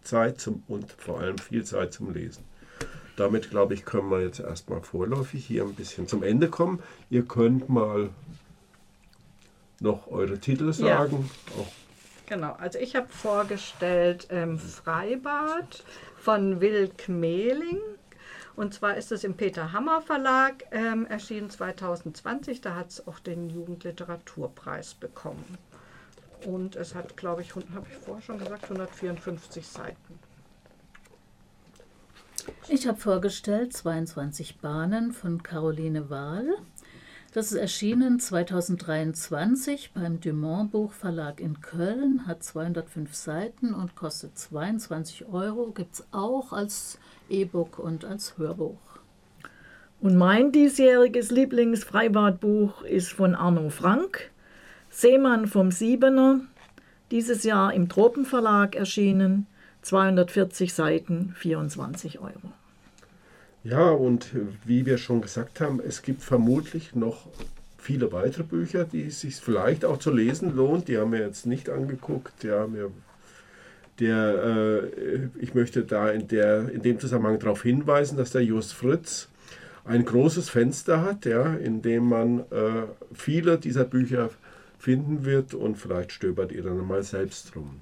Zeit 0.06 0.39
zum, 0.39 0.63
und 0.68 0.91
vor 0.91 1.20
allem 1.20 1.38
viel 1.38 1.63
Zeit 1.63 1.94
zum 1.94 2.13
Lesen. 2.13 2.44
Damit, 3.18 3.50
glaube 3.50 3.74
ich, 3.74 3.86
können 3.86 4.10
wir 4.10 4.22
jetzt 4.22 4.39
erstmal 4.39 4.82
vorläufig 4.82 5.46
hier 5.46 5.63
ein 5.63 5.74
bisschen 5.74 6.08
zum 6.08 6.24
Ende 6.24 6.50
kommen. 6.50 6.82
Ihr 7.10 7.24
könnt 7.24 7.70
mal 7.70 8.10
noch 9.80 10.08
eure 10.08 10.39
Titel 10.39 10.74
sagen. 10.74 11.30
Auch 11.58 11.68
Genau, 12.28 12.54
also 12.54 12.80
ich 12.80 12.96
habe 12.96 13.08
vorgestellt 13.08 14.28
ähm, 14.32 14.58
Freibad 14.58 15.84
von 16.18 16.60
Wilk 16.60 17.08
Mehling. 17.08 17.80
Und 18.56 18.74
zwar 18.74 18.96
ist 18.98 19.12
es 19.12 19.24
im 19.24 19.36
Peter 19.36 19.74
Hammer 19.74 20.02
Verlag 20.02 20.63
ähm, 20.72 21.06
erschienen 21.06 21.50
2020. 21.50 22.62
Da 22.62 22.76
hat 22.76 22.89
es 22.89 23.08
auch 23.08 23.20
den 23.20 23.50
Jugendliteraturpreis 23.50 24.96
bekommen. 24.96 25.58
Und 26.45 26.75
es 26.75 26.93
hat, 26.93 27.17
glaube 27.17 27.41
ich, 27.41 27.55
habe 27.55 27.88
ich 27.89 27.97
vorher 27.97 28.21
schon 28.21 28.38
gesagt, 28.38 28.63
154 28.63 29.67
Seiten. 29.67 30.19
Ich 32.67 32.88
habe 32.88 32.99
vorgestellt 32.99 33.73
22 33.73 34.60
Bahnen 34.60 35.12
von 35.12 35.41
Caroline 35.41 36.10
Wahl. 36.10 36.47
Das 37.34 37.51
ist 37.51 37.58
erschienen 37.58 38.19
2023 38.19 39.91
beim 39.93 40.21
Dumont 40.21 40.71
Buchverlag 40.71 41.41
in 41.41 41.60
Köln, 41.60 42.27
hat 42.27 42.43
205 42.43 43.13
Seiten 43.13 43.73
und 43.73 43.95
kostet 43.95 44.38
22 44.38 45.25
Euro. 45.25 45.71
Gibt 45.71 45.95
es 45.95 46.08
auch 46.12 46.53
als 46.53 46.97
E-Book 47.29 47.79
und 47.79 48.05
als 48.05 48.38
Hörbuch. 48.38 48.79
Und 49.99 50.15
mein 50.15 50.51
diesjähriges 50.51 51.31
Lieblingsfreibadbuch 51.31 52.84
ist 52.84 53.12
von 53.12 53.36
Arno 53.36 53.69
Frank, 53.69 54.31
Seemann 54.97 55.47
vom 55.47 55.71
Siebener, 55.71 56.39
dieses 57.12 57.43
Jahr 57.43 57.73
im 57.73 57.89
Tropenverlag 57.89 58.77
erschienen, 58.77 59.45
240 59.81 60.73
Seiten, 60.73 61.36
24 61.38 62.19
Euro. 62.19 62.53
Ja, 63.65 63.89
und 63.89 64.29
wie 64.63 64.86
wir 64.86 64.97
schon 64.97 65.19
gesagt 65.19 65.60
haben, 65.60 65.81
es 65.86 66.01
gibt 66.01 66.21
vermutlich 66.21 66.95
noch 66.95 67.27
viele 67.77 68.13
weitere 68.13 68.43
Bücher, 68.43 68.86
die 68.86 69.08
es 69.08 69.19
sich 69.19 69.36
vielleicht 69.36 69.84
auch 69.84 69.97
zu 69.97 70.12
lesen 70.12 70.55
lohnt. 70.55 70.88
Die 70.88 70.97
haben 70.97 71.12
wir 71.12 71.19
jetzt 71.19 71.45
nicht 71.45 71.69
angeguckt. 71.69 72.45
Ja, 72.45 72.73
wir, 72.73 72.89
der, 73.99 74.43
äh, 74.45 75.27
ich 75.41 75.53
möchte 75.53 75.84
da 75.84 76.10
in, 76.10 76.29
der, 76.29 76.69
in 76.69 76.81
dem 76.81 77.01
Zusammenhang 77.01 77.38
darauf 77.38 77.63
hinweisen, 77.63 78.17
dass 78.17 78.31
der 78.31 78.45
Just 78.45 78.73
Fritz 78.73 79.27
ein 79.84 80.05
großes 80.05 80.49
Fenster 80.49 81.01
hat, 81.01 81.25
ja, 81.25 81.53
in 81.53 81.81
dem 81.81 82.08
man 82.08 82.39
äh, 82.51 82.84
viele 83.13 83.58
dieser 83.58 83.84
Bücher 83.84 84.29
finden 84.86 85.26
wird 85.26 85.56
und 85.56 85.80
vielleicht 85.80 86.12
stöbert 86.12 86.52
ihr 86.52 86.62
dann 86.62 86.86
mal 86.86 87.02
selbst 87.02 87.56
drum. 87.56 87.82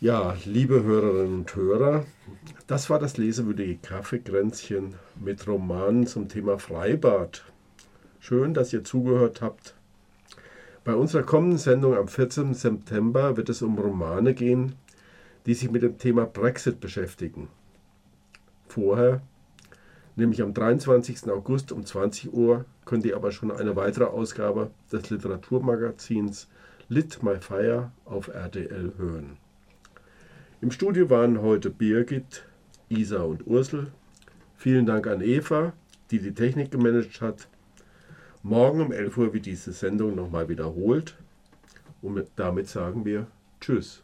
Ja, 0.00 0.34
liebe 0.46 0.82
Hörerinnen 0.82 1.40
und 1.40 1.54
Hörer, 1.54 2.06
das 2.66 2.88
war 2.88 2.98
das 2.98 3.18
lesewürdige 3.18 3.76
Kaffeekränzchen 3.76 4.94
mit 5.20 5.46
Romanen 5.46 6.06
zum 6.06 6.30
Thema 6.30 6.58
Freibad. 6.58 7.44
Schön, 8.20 8.54
dass 8.54 8.72
ihr 8.72 8.84
zugehört 8.84 9.42
habt. 9.42 9.74
Bei 10.82 10.94
unserer 10.94 11.24
kommenden 11.24 11.58
Sendung 11.58 11.94
am 11.94 12.08
14. 12.08 12.54
September 12.54 13.36
wird 13.36 13.50
es 13.50 13.60
um 13.60 13.78
Romane 13.78 14.32
gehen, 14.32 14.76
die 15.44 15.52
sich 15.52 15.70
mit 15.70 15.82
dem 15.82 15.98
Thema 15.98 16.24
Brexit 16.24 16.80
beschäftigen. 16.80 17.48
Vorher, 18.66 19.20
nämlich 20.16 20.40
am 20.40 20.54
23. 20.54 21.28
August 21.28 21.70
um 21.70 21.84
20 21.84 22.32
Uhr, 22.32 22.64
könnt 22.88 23.04
ihr 23.04 23.16
aber 23.16 23.32
schon 23.32 23.50
eine 23.50 23.76
weitere 23.76 24.04
Ausgabe 24.04 24.70
des 24.90 25.10
Literaturmagazins 25.10 26.48
Lit 26.88 27.22
My 27.22 27.36
Fire 27.38 27.92
auf 28.06 28.28
RTL 28.28 28.94
hören. 28.96 29.36
Im 30.62 30.70
Studio 30.70 31.10
waren 31.10 31.42
heute 31.42 31.68
Birgit, 31.68 32.44
Isa 32.88 33.20
und 33.20 33.46
Ursel. 33.46 33.88
Vielen 34.56 34.86
Dank 34.86 35.06
an 35.06 35.20
Eva, 35.20 35.74
die 36.10 36.18
die 36.18 36.32
Technik 36.32 36.70
gemanagt 36.70 37.20
hat. 37.20 37.46
Morgen 38.42 38.80
um 38.80 38.90
11 38.90 39.18
Uhr 39.18 39.34
wird 39.34 39.44
diese 39.44 39.72
Sendung 39.72 40.14
nochmal 40.14 40.48
wiederholt. 40.48 41.14
Und 42.00 42.26
damit 42.36 42.68
sagen 42.68 43.04
wir 43.04 43.26
Tschüss. 43.60 44.02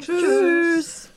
Tschüss. 0.00 1.13